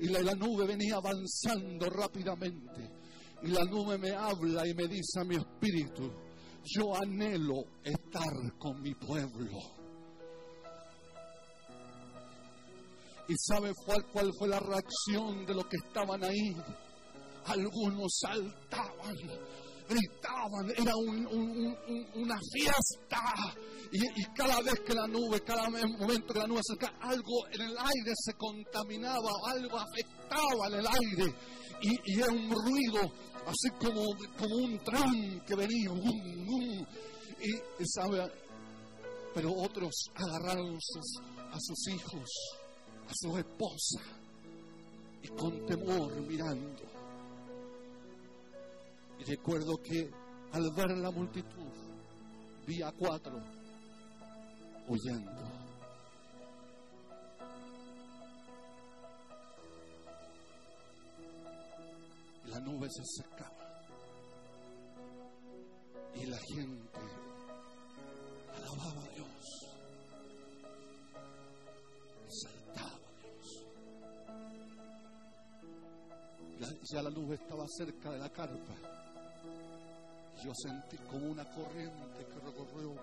[0.01, 2.91] Y la, la nube venía avanzando rápidamente.
[3.43, 6.11] Y la nube me habla y me dice a mi espíritu,
[6.63, 9.59] yo anhelo estar con mi pueblo.
[13.29, 16.55] ¿Y sabe cuál, cuál fue la reacción de los que estaban ahí?
[17.47, 19.17] Algunos saltaban
[19.91, 20.95] gritaban, era
[22.15, 23.57] una fiesta.
[23.93, 27.61] Y, cada vez que la nube, cada momento que la nube se acercaba, algo en
[27.63, 31.35] el aire se contaminaba, algo afectaba en el aire.
[31.83, 33.13] Y, era un ruido,
[33.47, 34.05] así como,
[34.39, 35.91] como un tren que venía.
[37.41, 38.31] Y, sabe,
[39.35, 42.31] pero otros agarraron a sus hijos,
[43.09, 44.01] a su esposa,
[45.23, 47.00] y con temor mirando
[49.21, 50.11] y recuerdo que
[50.53, 51.69] al ver la multitud,
[52.67, 53.39] vi a cuatro
[54.89, 55.31] huyendo.
[62.47, 63.51] La nube se acercaba
[66.15, 66.99] y la gente
[68.57, 69.67] alababa a Dios,
[72.29, 73.67] saltaba a Dios.
[76.93, 79.00] ya la nube estaba cerca de la carpa
[80.43, 82.95] yo sentí como una corriente que recorrió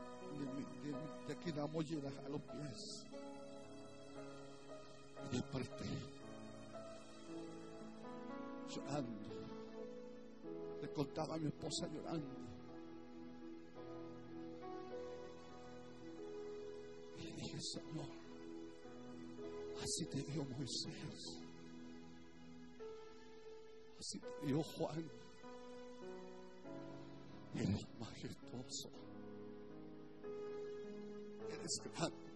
[1.28, 3.06] de, aquí de la mollera a los pies.
[5.26, 5.86] Y desperté,
[8.70, 9.28] llorando.
[10.82, 12.28] Le contaba a mi esposa llorando.
[17.18, 18.08] Y le dije, Señor,
[19.84, 21.42] así te dio Moisés.
[24.00, 25.17] Así te dio Juan.
[27.58, 28.90] Eres majestuoso.
[31.50, 32.28] Eres grande.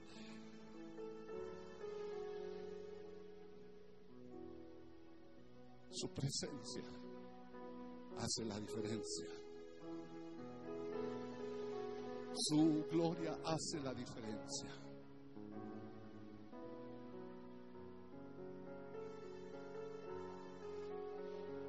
[5.92, 6.84] Su presencia
[8.18, 9.28] hace la diferencia.
[12.34, 14.72] Su gloria hace la diferencia.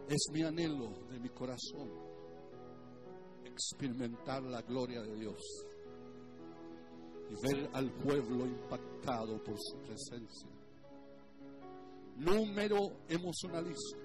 [0.08, 2.11] Es mi anhelo de mi corazón
[3.70, 5.40] experimentar la gloria de Dios
[7.30, 10.48] y ver al pueblo impactado por su presencia.
[12.16, 14.00] Número emocionalismo,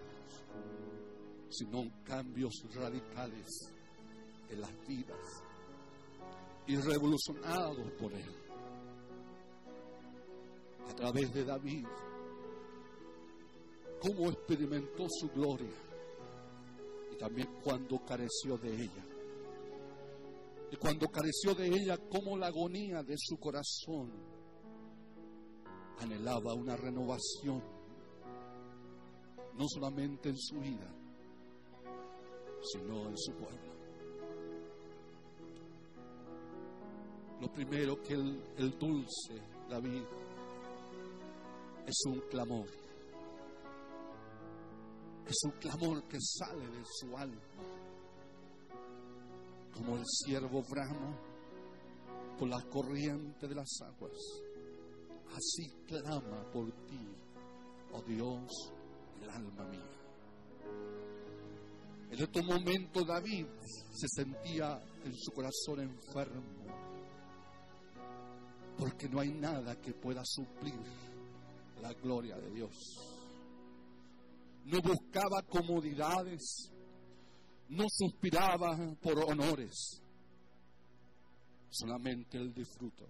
[1.49, 3.47] sino cambios radicales
[4.49, 5.43] en las vidas
[6.67, 8.35] y revolucionados por Él.
[10.89, 11.85] A través de David,
[14.01, 15.75] cómo experimentó su gloria
[17.11, 19.16] y también cuando careció de ella.
[20.71, 24.11] Y cuando careció de ella, como la agonía de su corazón
[25.99, 27.63] anhelaba una renovación,
[29.55, 30.93] no solamente en su vida,
[32.61, 33.67] sino en su pueblo.
[37.39, 40.03] Lo primero que el, dulce David
[41.85, 42.67] es un clamor.
[45.27, 47.41] Es un clamor que sale de su alma
[49.77, 51.15] como el siervo brama
[52.37, 54.17] por la corriente de las aguas.
[55.35, 57.07] Así clama por ti,
[57.91, 58.73] oh Dios,
[59.21, 59.97] el alma mía.
[62.09, 63.45] En este momento David
[63.93, 66.43] se sentía en su corazón enfermo,
[68.77, 70.79] porque no hay nada que pueda suplir
[71.81, 72.73] la gloria de Dios.
[74.65, 76.71] No buscaba comodidades,
[77.69, 80.01] no suspiraba por honores,
[81.69, 83.09] solamente el disfruto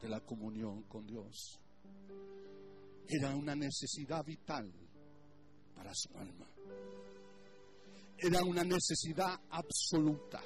[0.00, 1.60] de la comunión con Dios.
[3.08, 4.70] Era una necesidad vital
[5.74, 6.46] para su alma.
[8.18, 10.42] Era una necesidad absoluta.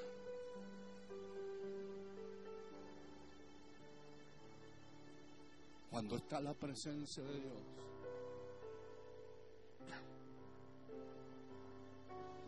[5.91, 7.63] Cuando está la presencia de Dios,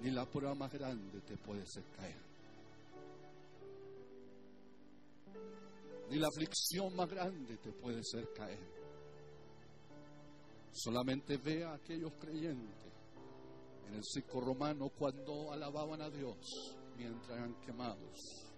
[0.05, 2.21] ni la prueba más grande te puede hacer caer.
[6.11, 8.59] Ni la aflicción más grande te puede hacer caer.
[10.73, 12.93] Solamente ve a aquellos creyentes
[13.89, 18.53] en el circo romano cuando alababan a Dios mientras eran quemados.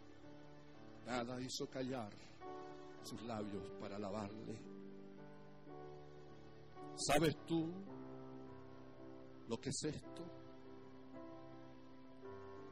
[1.07, 2.11] Nada hizo callar
[3.05, 4.59] sus labios para alabarle.
[6.97, 7.71] ¿Sabes tú
[9.49, 10.36] lo que es esto?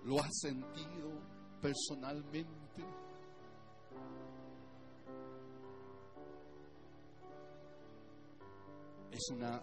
[0.05, 1.19] ¿Lo has sentido
[1.63, 2.85] personalmente?
[9.11, 9.63] Es una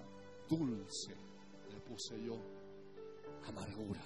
[0.49, 1.15] dulce,
[1.69, 2.35] le puse yo,
[3.45, 4.01] amargura.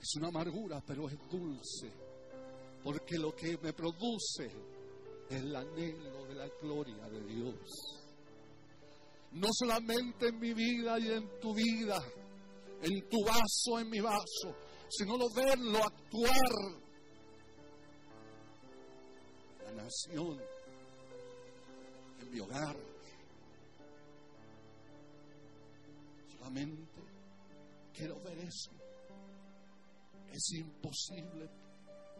[0.00, 1.90] Es una amargura, pero es dulce,
[2.84, 4.46] porque lo que me produce
[5.28, 8.04] es el anhelo de la gloria de Dios.
[9.32, 12.00] No solamente en mi vida y en tu vida,
[12.84, 14.54] en tu vaso, en mi vaso,
[14.90, 16.82] sino lo verlo actuar.
[19.64, 20.40] La nación,
[22.20, 22.76] en mi hogar,
[26.32, 26.82] solamente
[27.94, 28.70] quiero ver eso.
[30.30, 31.48] Es imposible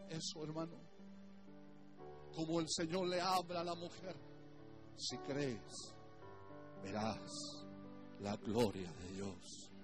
[0.09, 0.77] eso, hermano.
[2.35, 4.15] Como el Señor le habla a la mujer,
[4.97, 5.93] si crees,
[6.81, 7.65] verás
[8.19, 9.74] la gloria de Dios.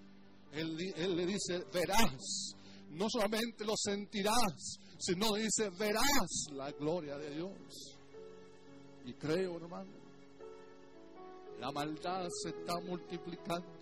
[0.53, 0.75] Él,
[1.15, 2.55] le dice, verás,
[2.89, 7.97] no solamente lo sentirás, sino dice, verás la gloria de Dios.
[9.05, 9.91] Y creo, hermano,
[11.59, 13.81] la maldad se está multiplicando.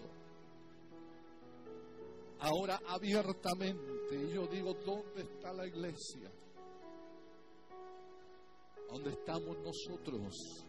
[2.42, 6.32] Ahora abiertamente, y yo digo, ¿dónde está la iglesia?
[8.90, 10.64] ¿Dónde estamos nosotros?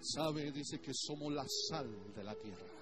[0.00, 2.81] Sabe, dice que somos la sal de la tierra.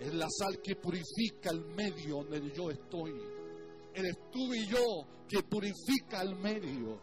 [0.00, 3.12] Es la sal que purifica el medio donde yo estoy.
[3.94, 7.00] Eres tú y yo que purifica el medio.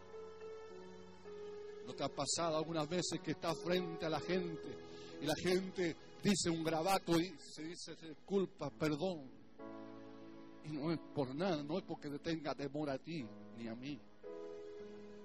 [1.86, 4.76] ¿No te ha pasado algunas veces que estás frente a la gente
[5.20, 9.30] y la gente dice un grabato y se dice culpa, perdón?
[10.64, 13.74] Y no es por nada, no es porque te tenga temor a ti ni a
[13.74, 14.00] mí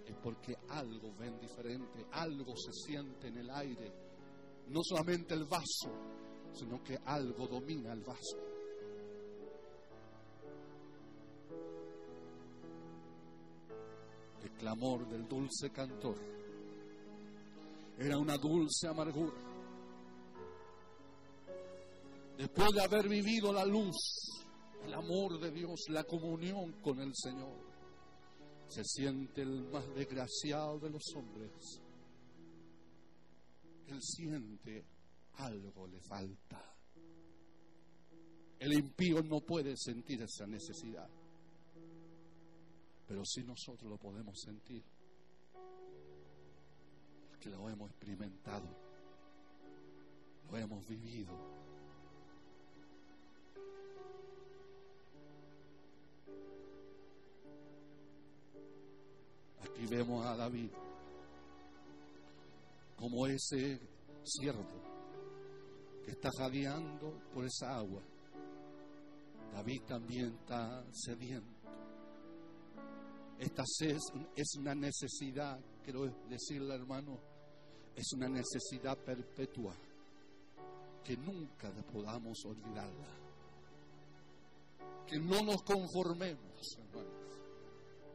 [0.07, 3.91] es porque algo ven diferente, algo se siente en el aire.
[4.69, 5.91] No solamente el vaso,
[6.53, 8.37] sino que algo domina el vaso.
[14.43, 16.17] El clamor del dulce cantor
[17.97, 19.47] era una dulce amargura.
[22.37, 23.95] Después de haber vivido la luz,
[24.85, 27.57] el amor de Dios, la comunión con el Señor,
[28.67, 31.81] se siente el más desgraciado de los hombres.
[33.87, 34.85] Él siente
[35.37, 36.63] algo le falta.
[38.59, 41.07] El impío no puede sentir esa necesidad,
[43.07, 44.83] pero si nosotros lo podemos sentir,
[47.29, 48.67] porque lo hemos experimentado,
[50.49, 51.67] lo hemos vivido.
[59.79, 60.71] Y vemos a David
[62.95, 63.79] como ese
[64.23, 64.86] siervo
[66.11, 68.01] está jadeando por esa agua.
[69.53, 71.57] David también está sediento.
[73.39, 74.01] Esta es,
[74.35, 77.19] es una necesidad, quiero decirle hermano,
[77.95, 79.75] es una necesidad perpetua
[81.03, 83.07] que nunca podamos olvidarla.
[85.05, 87.27] Que no nos conformemos, hermano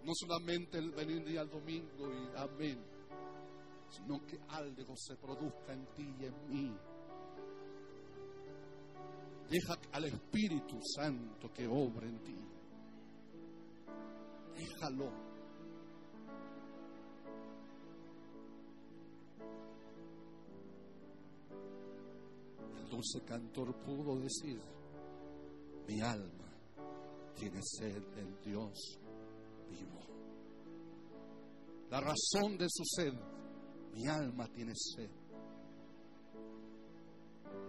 [0.05, 2.78] no solamente el venir día al domingo y amén,
[3.90, 6.77] sino que algo se produzca en ti y en mí.
[9.52, 12.36] Deja al Espíritu Santo que obre en ti.
[14.56, 15.12] Déjalo.
[22.78, 24.58] El dulce cantor pudo decir,
[25.86, 26.50] mi alma
[27.34, 28.98] tiene sed del Dios
[31.92, 33.12] la razón de su sed,
[33.92, 35.10] mi alma tiene sed.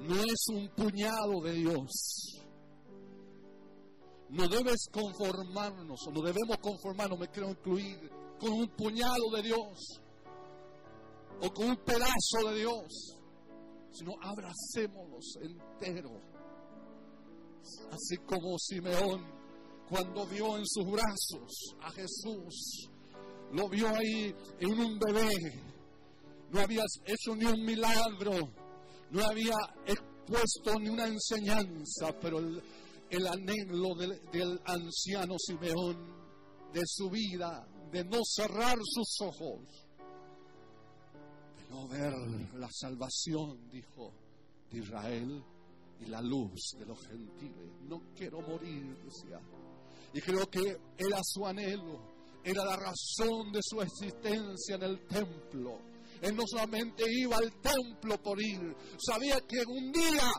[0.04, 2.44] No es un puñado de Dios.
[4.30, 10.02] No debes conformarnos, o no debemos conformarnos, me quiero incluir, con un puñado de Dios
[11.42, 13.20] o con un pedazo de Dios,
[13.92, 16.20] sino abracémonos entero.
[17.92, 19.24] Así como Simeón
[19.90, 22.90] cuando vio en sus brazos a Jesús,
[23.52, 25.30] lo vio ahí en un bebé,
[26.50, 28.50] no había hecho ni un milagro,
[29.14, 29.54] no había
[29.86, 36.24] expuesto ni una enseñanza, pero el, anhelo del, del anciano Simeón,
[36.74, 39.62] de su vida, de no cerrar sus ojos,
[41.58, 42.14] de no ver
[42.56, 44.12] la salvación, dijo,
[44.72, 45.44] de Israel
[46.00, 47.72] y la luz de los gentiles.
[47.84, 49.40] No quiero morir, decía.
[50.12, 52.00] Y creo que era su anhelo,
[52.44, 55.93] era la razón de su existencia en el templo.
[56.24, 60.32] Él no solamente iba al templo por ir, sabía que un día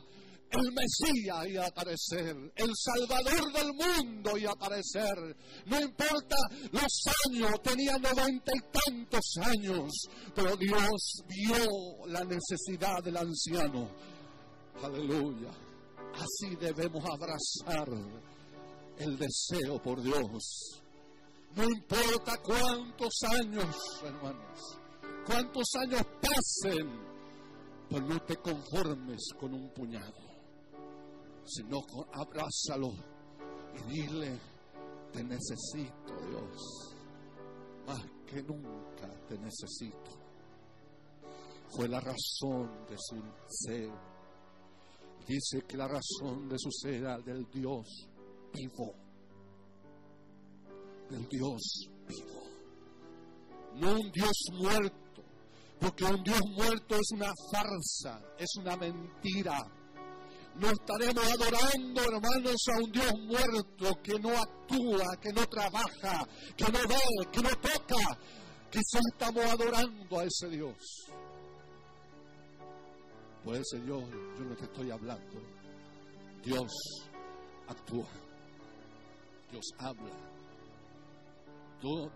[0.51, 5.37] el Mesías iba a aparecer, el Salvador del mundo iba a aparecer.
[5.67, 6.37] No importa
[6.73, 9.93] los años, tenía noventa y tantos años,
[10.35, 13.91] pero Dios vio la necesidad del anciano.
[14.83, 15.51] Aleluya.
[16.15, 17.89] Así debemos abrazar
[18.99, 20.81] el deseo por Dios.
[21.57, 24.79] No importa cuántos años, hermanos,
[25.27, 26.89] cuántos años pasen,
[27.89, 30.15] pues no te conformes con un puñado,
[31.45, 31.81] sino
[32.13, 32.93] abrázalo
[33.75, 34.39] y dile,
[35.13, 36.97] Te necesito, Dios.
[37.87, 40.11] Más que nunca te necesito.
[41.69, 43.93] Fue la razón de su ser.
[45.27, 48.09] Dice que la razón de su ser era del Dios
[48.53, 48.93] vivo.
[51.11, 52.44] Del Dios vivo.
[53.77, 55.23] No un Dios muerto.
[55.81, 59.59] Porque un Dios muerto es una farsa, es una mentira
[60.57, 66.27] no estaremos adorando, hermanos, a un Dios muerto que no actúa, que no trabaja,
[66.57, 68.19] que no ve, que no toca.
[68.71, 70.77] Quizás estamos adorando a ese Dios.
[73.45, 74.03] Por ese Dios
[74.39, 75.41] yo no te estoy hablando.
[76.45, 76.73] Dios
[77.69, 78.09] actúa.
[79.51, 80.34] Dios habla.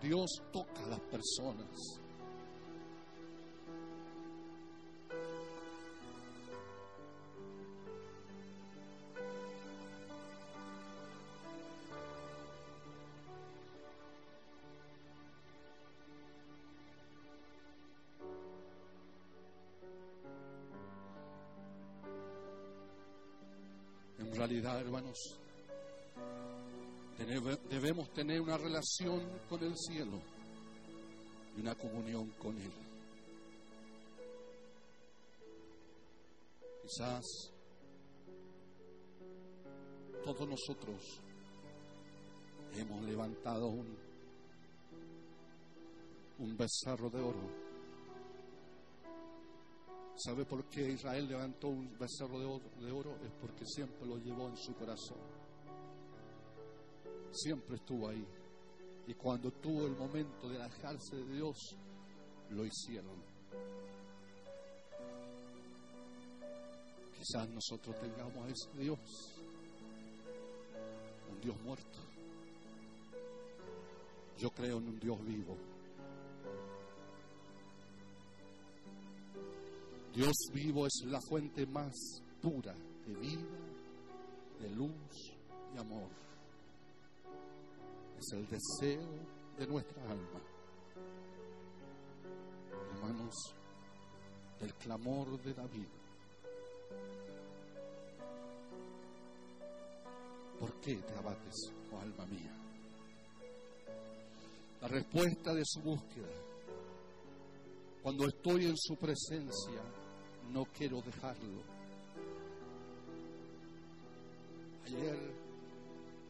[0.01, 1.99] Dios toca a las personas.
[24.39, 25.37] realidad, hermanos,
[27.69, 30.21] debemos tener una relación con el cielo
[31.55, 32.71] y una comunión con Él.
[36.83, 37.51] Quizás
[40.23, 41.21] todos nosotros
[42.75, 43.97] hemos levantado un,
[46.39, 47.69] un becerro de oro
[50.19, 53.15] ¿Sabe por qué Israel levantó un becerro de oro?
[53.23, 55.38] Es porque siempre lo llevó en su corazón.
[57.31, 58.25] Siempre estuvo ahí.
[59.07, 61.75] Y cuando tuvo el momento de alejarse de Dios,
[62.51, 63.17] lo hicieron.
[67.17, 68.99] Quizás nosotros tengamos a ese Dios,
[71.31, 71.99] un Dios muerto.
[74.37, 75.57] Yo creo en un Dios vivo.
[80.13, 81.93] Dios vivo es la fuente más
[82.41, 82.73] pura
[83.05, 83.47] de vida,
[84.61, 85.33] de luz
[85.75, 86.28] y amor.
[88.19, 89.07] Es el deseo
[89.57, 90.41] de nuestra alma.
[92.91, 93.33] Hermanos,
[94.59, 95.87] el clamor de David.
[100.59, 102.53] ¿Por qué te abates, oh alma mía?
[104.81, 106.27] La respuesta de su búsqueda.
[108.03, 109.81] Cuando estoy en su presencia,
[110.51, 111.61] no quiero dejarlo.
[114.83, 115.33] Ayer,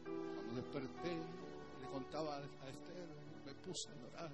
[0.04, 1.29] cuando desperté,
[3.60, 4.32] puse a llorar.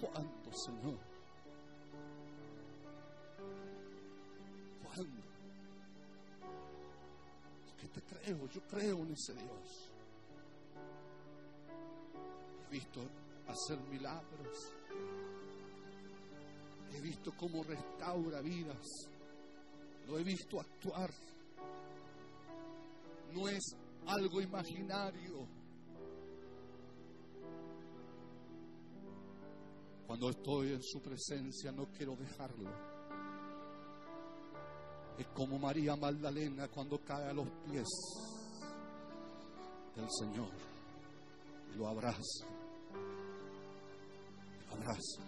[0.00, 0.98] ¿Cuándo, Señor?
[4.84, 5.28] ¿Cuándo?
[7.78, 9.90] que te creo, yo creo en ese Dios.
[12.66, 13.00] He visto
[13.46, 14.72] hacer milagros
[16.94, 19.08] He visto cómo restaura vidas.
[20.06, 21.10] Lo he visto actuar.
[23.32, 23.76] No es
[24.06, 25.46] algo imaginario.
[30.18, 32.68] Cuando estoy en su presencia no quiero dejarlo.
[35.16, 37.86] Es como María Magdalena cuando cae a los pies
[39.94, 40.50] del Señor
[41.72, 42.46] y lo abraza.
[44.66, 45.22] Lo abraza.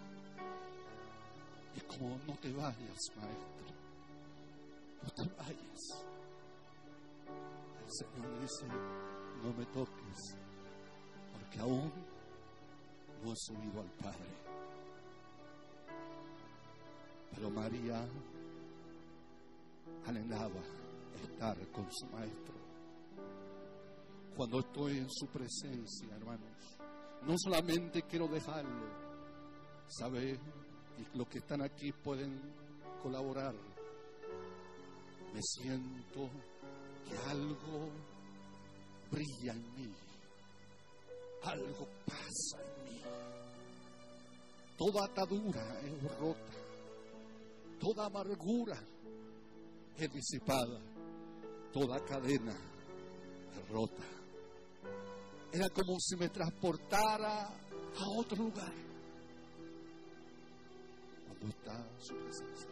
[1.73, 3.67] Es como, no te vayas, maestro.
[5.03, 6.05] No te vayas.
[7.79, 8.65] El Señor dice,
[9.41, 10.35] no me toques,
[11.31, 11.93] porque aún
[13.23, 14.50] no he subido al Padre.
[17.33, 18.07] Pero María
[20.05, 20.61] anhelaba
[21.23, 22.53] estar con su maestro.
[24.35, 26.77] Cuando estoy en su presencia, hermanos,
[27.23, 28.87] no solamente quiero dejarlo,
[29.87, 30.39] ¿sabe?
[30.97, 32.39] y los que están aquí pueden
[33.01, 33.53] colaborar.
[35.33, 36.29] Me siento
[37.07, 37.89] que algo
[39.09, 39.93] brilla en mí,
[41.43, 43.01] algo pasa en mí.
[44.77, 46.53] Toda atadura es rota,
[47.81, 48.79] toda amargura
[49.97, 50.79] es disipada,
[51.73, 54.03] toda cadena es rota.
[55.51, 58.91] Era como si me transportara a otro lugar
[61.49, 62.69] está su presencia.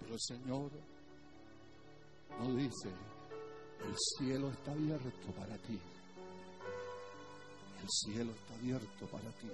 [0.00, 0.70] Pero el Señor
[2.38, 5.78] no dice, el cielo está abierto para ti.
[7.82, 9.48] El cielo está abierto para ti.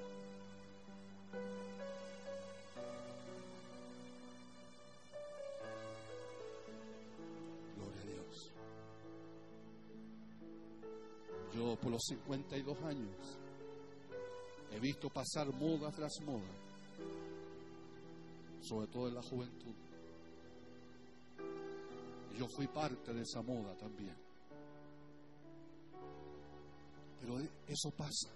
[11.76, 13.38] Por los 52 años
[14.72, 16.48] he visto pasar moda tras moda,
[18.60, 19.74] sobre todo en la juventud.
[22.38, 24.16] Yo fui parte de esa moda también.
[27.20, 28.30] Pero eso pasa.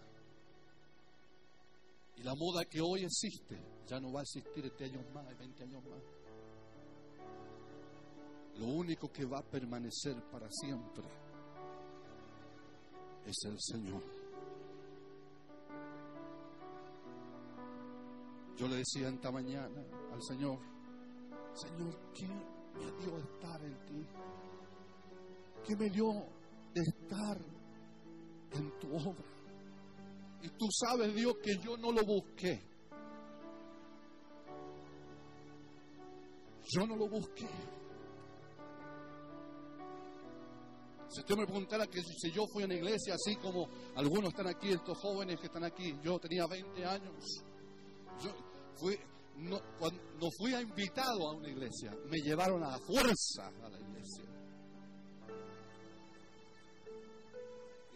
[2.16, 5.62] Y la moda que hoy existe ya no va a existir este años más, 20
[5.62, 6.02] años más.
[8.58, 11.31] Lo único que va a permanecer para siempre
[13.26, 14.02] es el Señor.
[18.56, 19.82] Yo le decía esta mañana
[20.12, 20.58] al Señor,
[21.54, 24.06] Señor, ¿qué me dio estar en ti?
[25.66, 26.12] ¿Qué me dio
[26.74, 27.38] de estar
[28.52, 29.24] en tu obra?
[30.42, 32.60] Y tú sabes, Dios, que yo no lo busqué.
[36.68, 37.48] Yo no lo busqué.
[41.12, 44.46] Si usted me preguntara que si yo fui a una iglesia así como algunos están
[44.46, 47.42] aquí, estos jóvenes que están aquí, yo tenía 20 años,
[48.22, 48.30] yo
[49.36, 54.32] no, cuando fui invitado a una iglesia, me llevaron a fuerza a la iglesia.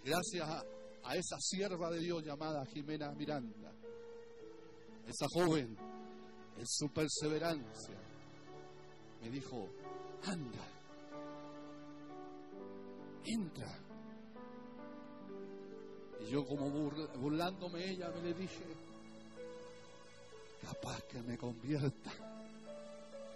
[0.06, 0.64] gracias a,
[1.02, 3.72] a esa sierva de Dios llamada Jimena Miranda,
[5.04, 5.76] esa joven,
[6.56, 7.98] en su perseverancia,
[9.20, 9.68] me dijo,
[10.22, 10.75] anda,
[13.26, 13.78] entra.
[16.20, 18.64] Y yo como burlándome ella me le dije,
[20.62, 22.12] capaz que me convierta.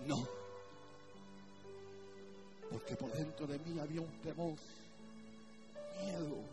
[0.07, 0.27] No,
[2.71, 4.55] porque por dentro de mí había un temor,
[6.01, 6.45] miedo,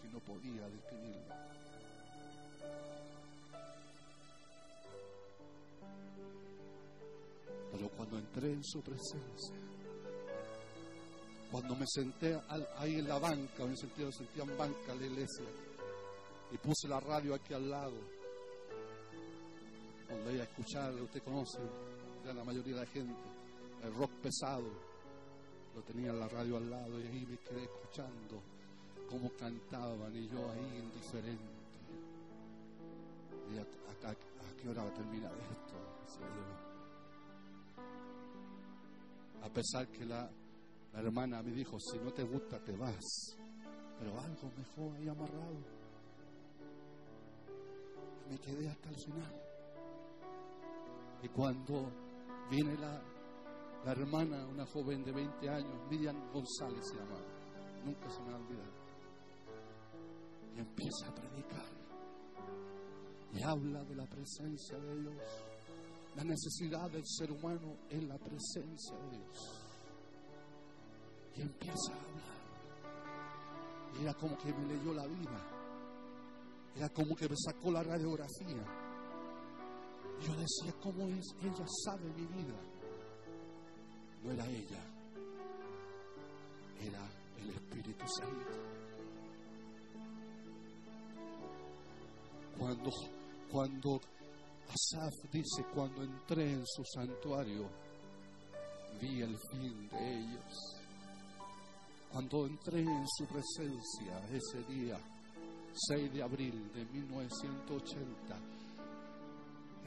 [0.00, 1.34] que no podía describirlo.
[7.70, 9.69] Pero cuando entré en su presencia,
[11.50, 12.40] cuando me senté
[12.76, 15.44] ahí en la banca, en el sentido sentía en banca la iglesia,
[16.52, 17.98] y puse la radio aquí al lado,
[20.08, 21.58] donde iba a escuchar, usted conoce,
[22.24, 23.28] ya la mayoría de la gente,
[23.82, 24.70] el rock pesado,
[25.74, 28.42] lo tenía en la radio al lado y ahí me quedé escuchando
[29.08, 31.60] cómo cantaban y yo ahí indiferente.
[33.52, 33.64] Y a,
[34.60, 35.74] qué hora va a terminar esto?
[39.42, 40.30] A pesar que la,
[40.92, 43.36] la hermana me dijo, si no te gusta, te vas.
[43.98, 45.58] Pero algo me fue ahí amarrado.
[48.28, 49.34] me quedé hasta el final.
[51.22, 51.92] Y cuando
[52.50, 53.02] viene la,
[53.84, 57.26] la hermana, una joven de 20 años, Miriam González se llamaba,
[57.84, 58.72] nunca se me ha olvidado,
[60.54, 61.66] y empieza a predicar.
[63.32, 65.44] Y habla de la presencia de Dios,
[66.16, 69.69] la necesidad del ser humano en la presencia de Dios
[71.42, 72.10] empieza a hablar.
[74.00, 75.46] Era como que me leyó la vida.
[76.76, 78.64] Era como que me sacó la radiografía.
[80.20, 81.34] Yo decía, ¿cómo es?
[81.42, 82.54] Ella sabe mi vida.
[84.22, 84.84] No era ella,
[86.78, 87.08] era
[87.38, 88.52] el Espíritu Santo.
[92.58, 92.90] Cuando,
[93.50, 94.00] cuando
[94.68, 97.68] Asaf dice, cuando entré en su santuario,
[99.00, 100.79] vi el fin de ellos.
[102.12, 104.98] Cuando entré en su presencia ese día,
[105.72, 108.36] 6 de abril de 1980,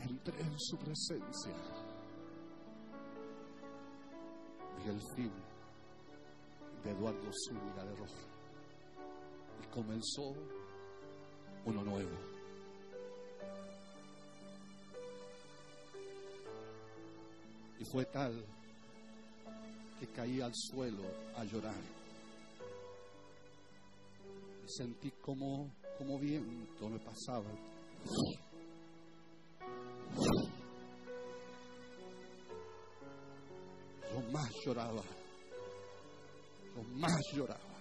[0.03, 1.53] entré en su presencia.
[4.77, 5.31] Vi el fin
[6.81, 8.27] de Eduardo Zúñiga de Roja.
[9.61, 10.33] Y comenzó
[11.65, 12.17] uno nuevo.
[17.79, 18.45] Y fue tal
[19.99, 21.03] que caí al suelo
[21.35, 22.02] a llorar
[24.75, 27.49] sentí como, como viento me pasaba.
[34.11, 35.01] Yo más lloraba,
[36.75, 37.72] yo más lloraba.